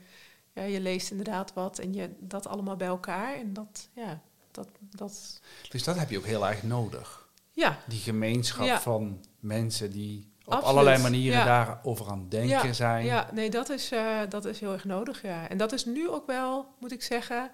ja, 0.58 0.64
je 0.64 0.80
leest 0.80 1.10
inderdaad 1.10 1.52
wat 1.52 1.78
en 1.78 1.94
je 1.94 2.10
dat 2.18 2.46
allemaal 2.46 2.76
bij 2.76 2.86
elkaar 2.86 3.34
en 3.34 3.52
dat, 3.52 3.88
ja, 3.92 4.20
dat, 4.50 4.68
dat... 4.80 5.40
Dus 5.70 5.84
dat 5.84 5.98
heb 5.98 6.10
je 6.10 6.18
ook 6.18 6.26
heel 6.26 6.48
erg 6.48 6.62
nodig. 6.62 7.28
Ja. 7.52 7.78
Die 7.86 8.00
gemeenschap 8.00 8.68
van 8.68 9.24
mensen 9.40 9.90
die 9.90 10.32
op 10.44 10.52
allerlei 10.54 11.02
manieren 11.02 11.44
daarover 11.44 12.08
aan 12.10 12.26
denken 12.28 12.74
zijn. 12.74 13.04
Ja, 13.04 13.30
nee, 13.32 13.50
dat 13.50 13.68
is, 13.68 13.92
uh, 13.92 14.20
dat 14.28 14.44
is 14.44 14.60
heel 14.60 14.72
erg 14.72 14.84
nodig, 14.84 15.22
ja. 15.22 15.48
En 15.48 15.58
dat 15.58 15.72
is 15.72 15.84
nu 15.84 16.08
ook 16.08 16.26
wel, 16.26 16.66
moet 16.78 16.92
ik 16.92 17.02
zeggen, 17.02 17.50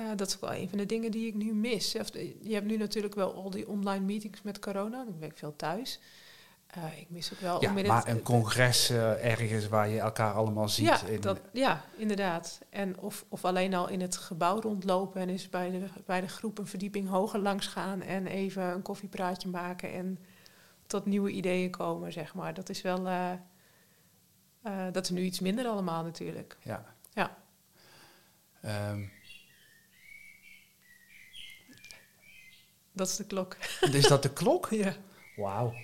uh, 0.00 0.06
dat 0.16 0.28
is 0.28 0.34
ook 0.34 0.40
wel 0.40 0.54
een 0.54 0.68
van 0.68 0.78
de 0.78 0.86
dingen 0.86 1.10
die 1.10 1.26
ik 1.26 1.34
nu 1.34 1.54
mis. 1.54 1.92
Je 1.92 2.54
hebt 2.54 2.66
nu 2.66 2.76
natuurlijk 2.76 3.14
wel 3.14 3.34
al 3.34 3.50
die 3.50 3.68
online 3.68 4.04
meetings 4.04 4.42
met 4.42 4.58
corona. 4.58 5.04
Ik 5.08 5.20
werk 5.20 5.38
veel 5.38 5.56
thuis. 5.56 6.00
Uh, 6.78 6.98
ik 6.98 7.10
mis 7.10 7.32
ook 7.32 7.40
wel... 7.40 7.62
Ja, 7.62 7.72
maar 7.72 8.08
een 8.08 8.22
congres 8.22 8.90
ergens 8.90 9.68
waar 9.68 9.88
je 9.88 10.00
elkaar 10.00 10.32
allemaal 10.32 10.68
ziet. 10.68 10.86
Ja, 10.86 11.00
dat, 11.20 11.40
ja 11.52 11.84
inderdaad. 11.96 12.60
En 12.70 12.98
of, 12.98 13.24
of 13.28 13.44
alleen 13.44 13.74
al 13.74 13.88
in 13.88 14.00
het 14.00 14.16
gebouw 14.16 14.60
rondlopen 14.60 15.20
en 15.20 15.28
eens 15.28 15.48
bij 15.48 15.70
de, 15.70 15.84
bij 16.06 16.20
de 16.20 16.28
groep 16.28 16.58
een 16.58 16.66
verdieping 16.66 17.08
hoger 17.08 17.40
langs 17.40 17.66
gaan 17.66 18.02
en 18.02 18.26
even 18.26 18.62
een 18.62 18.82
koffiepraatje 18.82 19.48
maken 19.48 19.92
en 19.92 20.18
tot 20.86 21.06
nieuwe 21.06 21.30
ideeën 21.30 21.70
komen, 21.70 22.12
zeg 22.12 22.34
maar. 22.34 22.54
Dat 22.54 22.68
is 22.68 22.82
wel... 22.82 23.06
Uh, 23.06 24.86
dat 24.92 25.04
is 25.04 25.10
nu 25.10 25.22
iets 25.22 25.40
minder 25.40 25.66
allemaal 25.66 26.02
natuurlijk. 26.02 26.56
Ja. 26.62 26.94
Ja. 27.12 27.36
Um. 28.90 29.12
Dat 32.92 33.08
is 33.08 33.16
de 33.16 33.24
klok. 33.24 33.56
Is 33.80 34.06
dat 34.06 34.22
de 34.22 34.32
klok? 34.40 34.68
ja. 34.70 34.94
Wauw. 35.36 35.74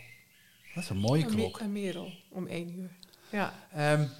Dat 0.76 0.84
is 0.84 0.90
een 0.90 0.96
mooie 0.96 1.24
een 1.24 1.34
klok. 1.34 1.60
Een 1.60 1.72
merel, 1.72 2.12
om 2.28 2.46
één 2.46 2.78
uur. 2.78 2.90
Ja. 3.30 3.54
Um, 3.92 4.10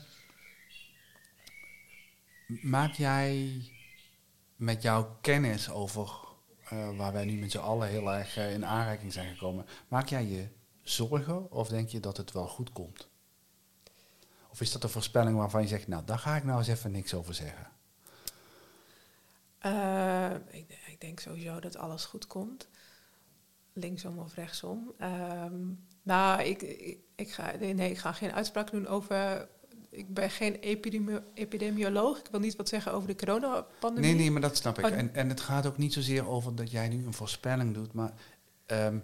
maak 2.63 2.93
jij 2.93 3.63
met 4.57 4.83
jouw 4.83 5.19
kennis 5.21 5.71
over 5.71 6.11
uh, 6.73 6.97
waar 6.97 7.13
wij 7.13 7.25
nu 7.25 7.39
met 7.39 7.51
z'n 7.51 7.59
allen 7.59 7.89
heel 7.89 8.13
erg 8.13 8.39
uh, 8.39 8.53
in 8.53 8.67
aanraking 8.67 9.13
zijn 9.13 9.33
gekomen, 9.33 9.67
maak 9.89 10.09
jij 10.09 10.25
je 10.25 10.49
zorgen 10.83 11.51
of 11.51 11.69
denk 11.69 11.89
je 11.89 12.01
dat 12.01 12.17
het 12.17 12.33
wel 12.33 12.49
goed 12.49 12.73
komt? 12.73 13.09
Of 14.51 14.61
is 14.61 14.73
dat 14.73 14.83
een 14.83 14.89
voorspelling 14.89 15.37
waarvan 15.37 15.63
je 15.63 15.69
zegt, 15.69 15.89
nou, 15.89 16.05
daar 16.05 16.19
ga 16.19 16.37
ik 16.37 16.45
nou 16.45 16.59
eens 16.59 16.69
even 16.69 16.91
niks 16.91 17.15
over 17.15 17.35
zeggen? 17.35 17.71
Uh, 19.63 20.31
ik, 20.51 20.69
ik, 20.69 20.79
ik 20.87 21.01
denk 21.01 21.21
sowieso 21.21 21.61
dat 21.61 21.77
alles 21.77 22.05
goed 22.05 22.27
komt. 22.27 22.69
Linksom 23.73 24.19
of 24.19 24.35
rechtsom. 24.35 24.93
Ehm, 24.99 25.65
nou, 26.07 26.43
ik, 26.43 26.63
ik, 26.63 26.99
ik, 27.15 27.31
ga, 27.31 27.53
nee, 27.61 27.91
ik 27.91 27.99
ga 27.99 28.13
geen 28.13 28.33
uitspraak 28.33 28.71
doen 28.71 28.87
over 28.87 29.49
ik 29.91 30.15
ben 30.15 30.31
geen 30.31 30.55
epidemioloog. 31.35 32.19
Ik 32.19 32.29
wil 32.31 32.41
niet 32.41 32.57
wat 32.57 32.69
zeggen 32.69 32.93
over 32.93 33.09
de 33.09 33.17
coronapandemie. 33.17 34.11
Nee, 34.11 34.21
nee, 34.21 34.31
maar 34.31 34.41
dat 34.41 34.57
snap 34.57 34.79
ik. 34.79 34.85
Oh, 34.85 34.93
en, 34.93 35.15
en 35.15 35.29
het 35.29 35.41
gaat 35.41 35.67
ook 35.67 35.77
niet 35.77 35.93
zozeer 35.93 36.29
over 36.29 36.55
dat 36.55 36.71
jij 36.71 36.89
nu 36.89 37.07
een 37.07 37.15
voorspelling 37.15 37.75
doet, 37.75 37.93
maar 37.93 38.13
um, 38.67 39.03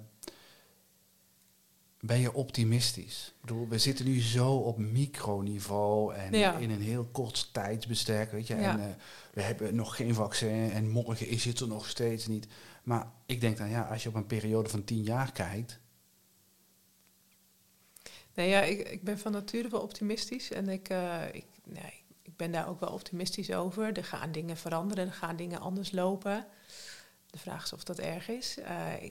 ben 2.01 2.21
je 2.21 2.33
optimistisch? 2.33 3.33
Ik 3.35 3.41
bedoel, 3.41 3.69
we 3.69 3.79
zitten 3.79 4.05
nu 4.05 4.21
zo 4.21 4.55
op 4.55 4.79
microniveau 4.79 6.15
en 6.15 6.61
in 6.61 6.71
een 6.71 6.81
heel 6.81 7.09
kort 7.12 7.49
tijdsbestek, 7.53 8.31
weet 8.31 8.47
je. 8.47 8.55
En 8.55 8.79
uh, 8.79 8.85
we 9.33 9.43
hebben 9.43 9.75
nog 9.75 9.97
geen 9.97 10.15
vaccin 10.15 10.71
en 10.71 10.88
morgen 10.88 11.29
is 11.29 11.45
het 11.45 11.61
er 11.61 11.69
nog 11.69 11.88
steeds 11.88 12.27
niet. 12.27 12.47
Maar 12.83 13.07
ik 13.27 13.41
denk 13.41 13.57
dan, 13.57 13.69
ja, 13.69 13.83
als 13.83 14.03
je 14.03 14.09
op 14.09 14.15
een 14.15 14.27
periode 14.27 14.69
van 14.69 14.85
tien 14.85 15.03
jaar 15.03 15.33
kijkt, 15.33 15.79
Nee, 18.35 18.49
ja, 18.49 18.62
ik, 18.62 18.88
ik 18.88 19.03
ben 19.03 19.18
van 19.18 19.33
nature 19.33 19.68
wel 19.68 19.81
optimistisch 19.81 20.51
en 20.51 20.68
ik, 20.68 20.90
uh, 20.90 21.23
ik, 21.33 21.47
nee, 21.64 22.05
ik 22.23 22.37
ben 22.37 22.53
daar 22.53 22.68
ook 22.68 22.81
wel 22.81 22.92
optimistisch 22.92 23.53
over. 23.53 23.97
Er 23.97 24.05
gaan 24.05 24.33
dingen 24.33 24.57
veranderen, 24.57 25.07
er 25.07 25.12
gaan 25.12 25.37
dingen 25.37 25.61
anders 25.61 25.92
lopen. 25.92 26.47
De 27.27 27.38
vraag 27.38 27.64
is 27.64 27.73
of 27.73 27.85
dat 27.85 27.99
erg 27.99 28.29
is. 28.29 28.59
Uh, 28.59 28.66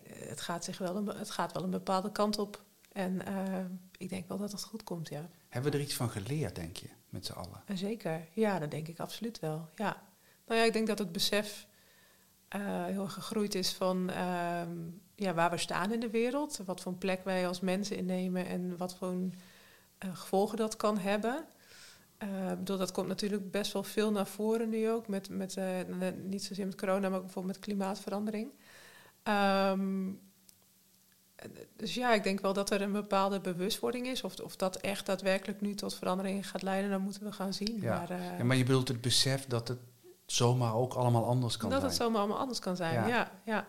het, 0.07 0.41
gaat 0.41 0.63
zich 0.63 0.77
wel 0.77 0.95
een, 0.95 1.07
het 1.07 1.31
gaat 1.31 1.53
wel 1.53 1.63
een 1.63 1.69
bepaalde 1.69 2.11
kant 2.11 2.37
op. 2.37 2.63
En 2.91 3.21
uh, 3.27 3.65
ik 3.97 4.09
denk 4.09 4.27
wel 4.27 4.37
dat 4.37 4.51
het 4.51 4.63
goed 4.63 4.83
komt, 4.83 5.09
ja. 5.09 5.29
Hebben 5.49 5.71
we 5.71 5.77
er 5.77 5.83
iets 5.83 5.95
van 5.95 6.09
geleerd, 6.09 6.55
denk 6.55 6.77
je, 6.77 6.89
met 7.09 7.25
z'n 7.25 7.31
allen? 7.31 7.63
Zeker, 7.73 8.27
ja, 8.33 8.59
dat 8.59 8.71
denk 8.71 8.87
ik 8.87 8.99
absoluut 8.99 9.39
wel. 9.39 9.69
Ja. 9.75 10.03
Nou 10.45 10.59
ja, 10.59 10.65
ik 10.65 10.73
denk 10.73 10.87
dat 10.87 10.99
het 10.99 11.11
besef 11.11 11.67
heel 12.57 13.03
erg 13.03 13.13
gegroeid 13.13 13.55
is 13.55 13.73
van 13.73 14.09
ehm, 14.09 14.77
ja, 15.21 15.33
waar 15.33 15.49
we 15.49 15.57
staan 15.57 15.93
in 15.93 15.99
de 15.99 16.09
wereld, 16.09 16.59
wat 16.65 16.81
voor 16.81 16.93
plek 16.93 17.23
wij 17.23 17.47
als 17.47 17.59
mensen 17.59 17.97
innemen 17.97 18.45
en 18.45 18.77
wat 18.77 18.95
voor 18.95 19.13
uh, 19.13 19.29
gevolgen 20.13 20.57
dat 20.57 20.75
kan 20.75 20.97
hebben. 20.97 21.45
Uh, 22.23 22.49
bedoel, 22.49 22.77
dat 22.77 22.91
komt 22.91 23.07
natuurlijk 23.07 23.51
best 23.51 23.73
wel 23.73 23.83
veel 23.83 24.11
naar 24.11 24.27
voren 24.27 24.69
nu 24.69 24.89
ook, 24.89 25.07
met, 25.07 25.29
met, 25.29 25.55
uh, 25.55 25.65
niet 26.23 26.43
zozeer 26.43 26.65
met 26.65 26.75
corona, 26.75 27.09
maar 27.09 27.21
bijvoorbeeld 27.21 27.55
met 27.55 27.65
klimaatverandering. 27.65 28.49
Um, 29.23 30.19
dus 31.75 31.93
ja, 31.93 32.13
ik 32.13 32.23
denk 32.23 32.41
wel 32.41 32.53
dat 32.53 32.69
er 32.69 32.81
een 32.81 32.91
bepaalde 32.91 33.39
bewustwording 33.39 34.07
is. 34.07 34.23
Of, 34.23 34.39
of 34.39 34.55
dat 34.55 34.75
echt 34.75 35.05
daadwerkelijk 35.05 35.61
nu 35.61 35.75
tot 35.75 35.95
veranderingen 35.95 36.43
gaat 36.43 36.61
leiden, 36.61 36.89
dan 36.89 37.01
moeten 37.01 37.23
we 37.23 37.31
gaan 37.31 37.53
zien. 37.53 37.77
Ja. 37.81 37.97
Maar, 37.97 38.37
ja, 38.37 38.43
maar 38.43 38.57
je 38.57 38.63
bedoelt 38.63 38.87
het 38.87 39.01
besef 39.01 39.45
dat 39.47 39.67
het 39.67 39.79
zomaar 40.25 40.75
ook 40.75 40.93
allemaal 40.93 41.25
anders 41.25 41.57
kan 41.57 41.69
dat 41.69 41.79
zijn. 41.79 41.89
Dat 41.89 41.99
het 41.99 42.07
zomaar 42.07 42.21
allemaal 42.21 42.39
anders 42.39 42.59
kan 42.59 42.75
zijn, 42.75 42.93
ja. 42.93 43.07
ja, 43.07 43.31
ja. 43.45 43.67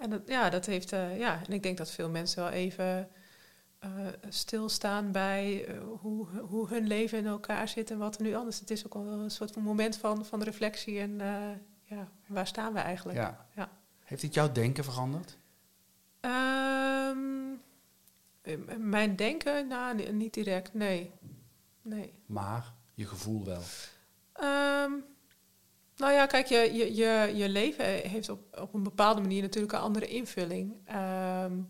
En 0.00 0.10
dat, 0.10 0.22
ja, 0.26 0.50
dat 0.50 0.66
heeft, 0.66 0.92
uh, 0.92 1.18
ja, 1.18 1.40
en 1.46 1.52
ik 1.52 1.62
denk 1.62 1.78
dat 1.78 1.90
veel 1.90 2.10
mensen 2.10 2.42
wel 2.42 2.52
even 2.52 3.08
uh, 3.84 4.06
stilstaan 4.28 5.12
bij 5.12 5.68
uh, 5.68 5.82
hoe, 6.00 6.26
hoe 6.40 6.68
hun 6.68 6.86
leven 6.86 7.18
in 7.18 7.26
elkaar 7.26 7.68
zit 7.68 7.90
en 7.90 7.98
wat 7.98 8.16
er 8.16 8.22
nu 8.22 8.34
anders. 8.34 8.60
Het 8.60 8.70
is 8.70 8.86
ook 8.86 8.94
wel 8.94 9.06
een 9.06 9.30
soort 9.30 9.52
van 9.52 9.62
moment 9.62 9.96
van, 9.96 10.24
van 10.24 10.42
reflectie 10.42 10.98
en 10.98 11.20
ja, 11.82 12.08
waar 12.26 12.46
staan 12.46 12.72
we 12.72 12.78
eigenlijk? 12.78 13.18
Ja. 13.18 13.46
ja. 13.54 13.70
Heeft 14.04 14.22
het 14.22 14.34
jouw 14.34 14.52
denken 14.52 14.84
veranderd? 14.84 15.38
Um, 16.20 17.60
mijn 18.78 19.16
denken? 19.16 19.66
Nou, 19.66 20.12
niet 20.12 20.34
direct, 20.34 20.74
nee. 20.74 21.10
nee. 21.82 22.14
Maar 22.26 22.72
je 22.94 23.06
gevoel 23.06 23.44
wel? 23.44 23.62
Um, 24.84 25.04
nou 26.00 26.12
ja, 26.12 26.26
kijk, 26.26 26.46
je, 26.46 26.72
je, 26.72 26.94
je, 26.94 27.32
je 27.34 27.48
leven 27.48 27.84
heeft 27.84 28.28
op, 28.28 28.58
op 28.60 28.74
een 28.74 28.82
bepaalde 28.82 29.20
manier 29.20 29.42
natuurlijk 29.42 29.72
een 29.72 29.78
andere 29.78 30.06
invulling. 30.06 30.72
Um, 31.44 31.66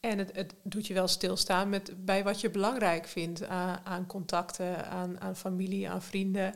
en 0.00 0.18
het, 0.18 0.36
het 0.36 0.54
doet 0.62 0.86
je 0.86 0.94
wel 0.94 1.08
stilstaan 1.08 1.68
met, 1.68 2.04
bij 2.04 2.24
wat 2.24 2.40
je 2.40 2.50
belangrijk 2.50 3.06
vindt 3.06 3.46
aan, 3.46 3.80
aan 3.84 4.06
contacten, 4.06 4.86
aan, 4.86 5.20
aan 5.20 5.36
familie, 5.36 5.88
aan 5.90 6.02
vrienden. 6.02 6.46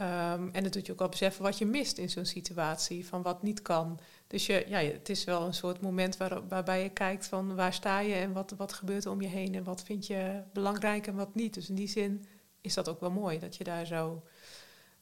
Um, 0.00 0.50
en 0.52 0.64
het 0.64 0.72
doet 0.72 0.86
je 0.86 0.92
ook 0.92 0.98
wel 0.98 1.08
beseffen 1.08 1.42
wat 1.42 1.58
je 1.58 1.66
mist 1.66 1.98
in 1.98 2.10
zo'n 2.10 2.24
situatie, 2.24 3.06
van 3.06 3.22
wat 3.22 3.42
niet 3.42 3.62
kan. 3.62 3.98
Dus 4.26 4.46
je, 4.46 4.64
ja, 4.68 4.78
het 4.78 5.08
is 5.08 5.24
wel 5.24 5.42
een 5.42 5.54
soort 5.54 5.80
moment 5.80 6.16
waar, 6.16 6.48
waarbij 6.48 6.82
je 6.82 6.88
kijkt 6.88 7.26
van 7.26 7.54
waar 7.54 7.72
sta 7.72 8.00
je 8.00 8.14
en 8.14 8.32
wat, 8.32 8.54
wat 8.56 8.72
gebeurt 8.72 9.04
er 9.04 9.10
om 9.10 9.20
je 9.20 9.28
heen 9.28 9.54
en 9.54 9.64
wat 9.64 9.82
vind 9.82 10.06
je 10.06 10.42
belangrijk 10.52 11.06
en 11.06 11.14
wat 11.14 11.34
niet. 11.34 11.54
Dus 11.54 11.68
in 11.68 11.74
die 11.74 11.88
zin 11.88 12.24
is 12.60 12.74
dat 12.74 12.88
ook 12.88 13.00
wel 13.00 13.10
mooi 13.10 13.38
dat 13.38 13.56
je 13.56 13.64
daar 13.64 13.86
zo 13.86 14.22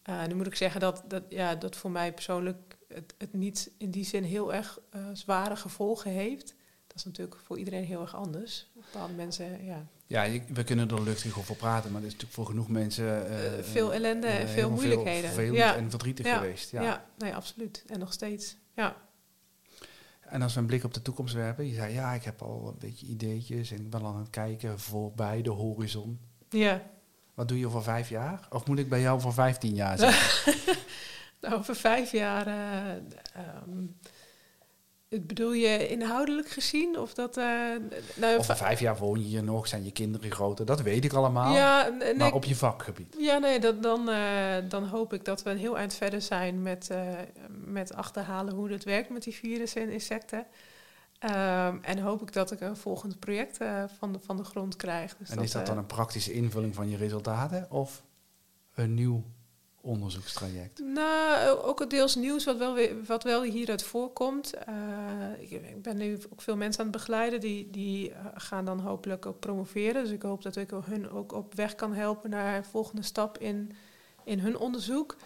uh, 0.08 0.26
nu 0.26 0.34
moet 0.34 0.46
ik 0.46 0.54
zeggen 0.54 0.80
dat, 0.80 1.04
dat, 1.08 1.22
ja, 1.28 1.54
dat 1.54 1.76
voor 1.76 1.90
mij 1.90 2.12
persoonlijk 2.12 2.76
het, 2.88 3.14
het 3.18 3.32
niet 3.32 3.70
in 3.78 3.90
die 3.90 4.04
zin 4.04 4.22
heel 4.22 4.54
erg 4.54 4.78
uh, 4.96 5.06
zware 5.12 5.56
gevolgen 5.56 6.10
heeft. 6.10 6.54
Dat 6.86 6.96
is 6.96 7.04
natuurlijk 7.04 7.36
voor 7.44 7.58
iedereen 7.58 7.84
heel 7.84 8.00
erg 8.00 8.14
anders. 8.14 8.70
Bepaalde 8.74 9.12
mensen, 9.12 9.64
ja. 9.64 9.86
Ja, 10.06 10.40
we 10.52 10.64
kunnen 10.64 10.90
er 10.90 11.02
luchtig 11.02 11.38
over 11.38 11.56
praten, 11.56 11.92
maar 11.92 12.00
het 12.00 12.10
is 12.10 12.16
natuurlijk 12.16 12.40
voor 12.40 12.46
genoeg 12.46 12.68
mensen... 12.68 13.26
Uh, 13.30 13.62
veel 13.62 13.92
ellende 13.92 14.26
en 14.26 14.48
veel 14.48 14.70
moeilijkheden. 14.70 15.30
Veel 15.30 15.54
ja. 15.54 15.76
en 15.76 15.90
verdrietig 15.90 16.26
ja. 16.26 16.36
geweest. 16.36 16.70
Ja. 16.70 16.82
ja, 16.82 17.04
nee, 17.18 17.34
absoluut. 17.34 17.84
En 17.86 17.98
nog 17.98 18.12
steeds, 18.12 18.56
ja. 18.74 18.96
En 20.20 20.42
als 20.42 20.54
we 20.54 20.60
een 20.60 20.66
blik 20.66 20.84
op 20.84 20.94
de 20.94 21.02
toekomst 21.02 21.34
werpen, 21.34 21.66
je 21.66 21.74
zei 21.74 21.92
ja, 21.92 22.12
ik 22.12 22.24
heb 22.24 22.42
al 22.42 22.68
een 22.68 22.78
beetje 22.78 23.06
ideetjes 23.06 23.70
en 23.70 23.80
ik 23.80 23.90
ben 23.90 24.02
al 24.02 24.06
aan 24.06 24.18
het 24.18 24.30
kijken 24.30 24.80
voorbij 24.80 25.42
de 25.42 25.50
horizon. 25.50 26.20
Ja. 26.48 26.82
Wat 27.34 27.48
doe 27.48 27.58
je 27.58 27.68
voor 27.68 27.82
vijf 27.82 28.08
jaar? 28.08 28.46
Of 28.50 28.66
moet 28.66 28.78
ik 28.78 28.88
bij 28.88 29.00
jou 29.00 29.20
voor 29.20 29.32
vijftien 29.32 29.74
jaar 29.74 29.98
zeggen? 29.98 30.54
nou, 31.40 31.64
voor 31.64 31.76
vijf 31.76 32.12
jaar. 32.12 32.46
Um, 33.66 33.96
bedoel 35.22 35.52
je 35.52 35.88
inhoudelijk 35.88 36.48
gezien? 36.48 36.98
Of 36.98 37.14
dat. 37.14 37.36
Uh, 37.36 37.44
nou, 38.14 38.38
over 38.38 38.56
vijf 38.56 38.80
jaar 38.80 38.96
woon 38.96 39.18
je 39.18 39.24
hier 39.24 39.42
nog, 39.42 39.68
zijn 39.68 39.84
je 39.84 39.92
kinderen 39.92 40.30
groter, 40.30 40.66
dat 40.66 40.80
weet 40.80 41.04
ik 41.04 41.12
allemaal. 41.12 41.54
Ja, 41.54 41.88
nee, 41.88 42.14
maar 42.14 42.32
op 42.32 42.44
je 42.44 42.56
vakgebied. 42.56 43.16
Ja, 43.18 43.38
nee, 43.38 43.60
dat, 43.60 43.82
dan, 43.82 44.08
uh, 44.08 44.54
dan 44.68 44.84
hoop 44.84 45.12
ik 45.12 45.24
dat 45.24 45.42
we 45.42 45.50
een 45.50 45.58
heel 45.58 45.78
eind 45.78 45.94
verder 45.94 46.22
zijn 46.22 46.62
met, 46.62 46.88
uh, 46.92 46.98
met 47.64 47.94
achterhalen 47.94 48.54
hoe 48.54 48.70
het 48.70 48.84
werkt 48.84 49.10
met 49.10 49.22
die 49.22 49.34
virussen 49.34 49.82
en 49.82 49.90
insecten. 49.90 50.46
Um, 51.24 51.82
en 51.82 51.98
hoop 51.98 52.22
ik 52.22 52.32
dat 52.32 52.50
ik 52.50 52.60
een 52.60 52.76
volgend 52.76 53.18
project 53.18 53.60
uh, 53.60 53.84
van, 53.98 54.12
de, 54.12 54.18
van 54.18 54.36
de 54.36 54.44
grond 54.44 54.76
krijg. 54.76 55.16
Dus 55.16 55.30
en 55.30 55.38
is 55.38 55.50
dat 55.50 55.66
dan 55.66 55.78
een 55.78 55.86
praktische 55.86 56.32
invulling 56.32 56.74
van 56.74 56.88
je 56.88 56.96
resultaten 56.96 57.70
of 57.70 58.02
een 58.74 58.94
nieuw 58.94 59.24
onderzoekstraject? 59.80 60.78
Nou, 60.78 61.58
ook 61.58 61.78
het 61.78 61.90
deels 61.90 62.14
nieuws 62.14 62.44
wat 62.44 62.56
wel, 62.56 62.78
wat 63.06 63.22
wel 63.22 63.42
hieruit 63.42 63.82
voorkomt. 63.82 64.54
Uh, 64.68 65.42
ik, 65.42 65.50
ik, 65.50 65.82
ben 65.82 65.96
nu 65.96 66.18
ook 66.32 66.40
veel 66.40 66.56
mensen 66.56 66.80
aan 66.80 66.88
het 66.88 66.96
begeleiden 66.96 67.40
die, 67.40 67.70
die 67.70 68.10
uh, 68.10 68.16
gaan 68.34 68.64
dan 68.64 68.80
hopelijk 68.80 69.26
ook 69.26 69.38
promoveren. 69.38 70.02
Dus 70.02 70.12
ik 70.12 70.22
hoop 70.22 70.42
dat 70.42 70.56
ik 70.56 70.70
hun 70.84 71.10
ook 71.10 71.32
op 71.32 71.54
weg 71.54 71.74
kan 71.74 71.94
helpen 71.94 72.30
naar 72.30 72.56
een 72.56 72.64
volgende 72.64 73.02
stap 73.02 73.38
in, 73.38 73.72
in 74.24 74.38
hun 74.38 74.58
onderzoek. 74.58 75.16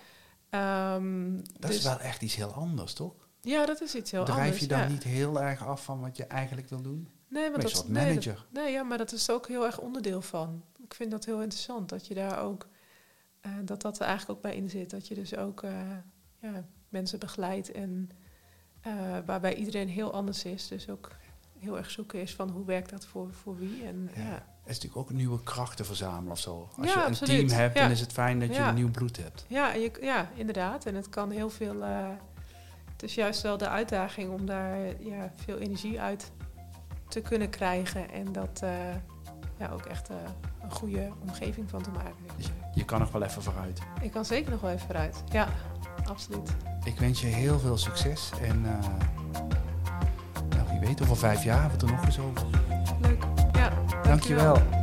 Um, 0.51 1.37
dat 1.37 1.71
dus 1.71 1.77
is 1.77 1.85
wel 1.85 2.01
echt 2.01 2.23
iets 2.23 2.35
heel 2.35 2.53
anders, 2.53 2.93
toch? 2.93 3.28
Ja, 3.49 3.67
dat 3.67 3.81
is 3.81 3.95
iets 3.95 4.11
heel 4.11 4.25
Drijf 4.25 4.39
anders. 4.41 4.67
Drijf 4.67 4.81
je 4.81 4.87
dan 4.87 4.95
niet 4.95 5.05
heel 5.05 5.41
erg 5.43 5.67
af 5.67 5.85
van 5.85 6.01
wat 6.01 6.17
je 6.17 6.25
eigenlijk 6.25 6.69
wil 6.69 6.83
doen? 6.83 7.09
Nee, 7.29 7.51
maar 7.51 7.61
dat 7.61 7.71
is 7.71 7.85
manager. 7.85 8.47
Nee, 8.51 8.65
nee, 8.65 8.73
ja, 8.73 8.83
maar 8.83 8.99
dat 8.99 9.13
is 9.13 9.31
ook 9.31 9.49
heel 9.49 9.67
erg 9.67 9.79
onderdeel 9.79 10.23
van. 10.23 10.65
Ik 10.83 10.95
vind 10.95 11.11
dat 11.11 11.25
heel 11.25 11.43
interessant 11.43 11.89
dat 11.89 12.07
je 12.07 12.15
daar 12.15 12.43
ook 12.43 12.67
uh, 13.47 13.53
dat 13.65 13.83
dat 13.83 13.99
er 13.99 14.07
eigenlijk 14.07 14.37
ook 14.39 14.43
bij 14.43 14.57
in 14.57 14.71
zit. 14.71 14.91
Dat 14.91 15.09
je 15.09 15.15
dus 15.15 15.37
ook 15.37 15.63
uh, 15.63 15.71
ja, 16.41 16.65
mensen 16.89 17.19
begeleidt 17.19 17.73
en 17.73 18.11
uh, 18.87 18.93
waarbij 19.27 19.55
iedereen 19.55 19.89
heel 19.89 20.13
anders 20.13 20.45
is. 20.45 20.69
Dus 20.69 20.89
ook 20.89 21.11
heel 21.59 21.77
erg 21.77 21.91
zoeken 21.91 22.21
is 22.21 22.35
van 22.35 22.51
hoe 22.51 22.65
werkt 22.65 22.91
dat 22.91 23.07
voor, 23.07 23.33
voor 23.33 23.57
wie. 23.57 23.85
En, 23.85 24.11
ja. 24.15 24.23
ja. 24.23 24.33
Het 24.63 24.77
is 24.77 24.83
natuurlijk 24.83 25.11
ook 25.11 25.17
nieuwe 25.17 25.43
krachten 25.43 25.85
verzamelen 25.85 26.33
of 26.33 26.41
zo. 26.41 26.69
Als 26.77 26.93
ja, 26.93 27.03
je 27.03 27.09
een 27.09 27.15
team 27.15 27.49
hebt, 27.49 27.75
dan 27.77 27.91
is 27.91 28.01
het 28.01 28.13
fijn 28.13 28.41
dat 28.41 28.55
je 28.55 28.63
een 28.63 28.75
nieuw 28.75 28.91
bloed 28.91 29.17
hebt. 29.17 29.45
Ja, 29.49 29.73
je, 29.73 29.91
ja, 30.01 30.31
inderdaad. 30.35 30.87
En 30.87 30.95
het 30.95 31.09
kan 31.09 31.31
heel 31.31 31.51
veel 31.51 31.85
het 33.01 33.09
is 33.09 33.15
juist 33.15 33.43
wel 33.43 33.57
de 33.57 33.69
uitdaging 33.69 34.31
om 34.31 34.47
daar 34.47 34.79
ja, 34.99 35.31
veel 35.37 35.59
energie 35.59 36.01
uit 36.01 36.33
te 37.09 37.21
kunnen 37.21 37.51
krijgen. 37.51 38.11
En 38.11 38.33
dat 38.33 38.61
uh, 38.65 38.71
ja, 39.59 39.69
ook 39.73 39.85
echt 39.85 40.11
uh, 40.11 40.17
een 40.63 40.71
goede 40.71 41.13
omgeving 41.21 41.71
van 41.71 41.83
te 41.83 41.91
maken. 41.91 42.25
Je, 42.37 42.49
je 42.75 42.85
kan 42.85 43.01
nog 43.01 43.13
wel 43.13 43.23
even 43.23 43.43
vooruit. 43.43 43.81
Ik 44.01 44.11
kan 44.11 44.25
zeker 44.25 44.51
nog 44.51 44.61
wel 44.61 44.71
even 44.71 44.87
vooruit. 44.87 45.23
Ja, 45.31 45.49
absoluut. 46.05 46.51
Ik 46.85 46.99
wens 46.99 47.21
je 47.21 47.27
heel 47.27 47.59
veel 47.59 47.77
succes. 47.77 48.31
En 48.43 48.65
uh, 48.65 48.79
nou, 50.49 50.69
wie 50.71 50.81
weet, 50.81 51.03
over 51.03 51.17
vijf 51.17 51.45
jaar 51.45 51.71
het 51.71 51.83
er 51.83 51.91
nog 51.91 52.05
eens 52.05 52.19
over. 52.19 52.47
Leuk. 53.01 53.25
Ja, 53.53 53.71
dankjewel. 54.03 54.55
dankjewel. 54.55 54.78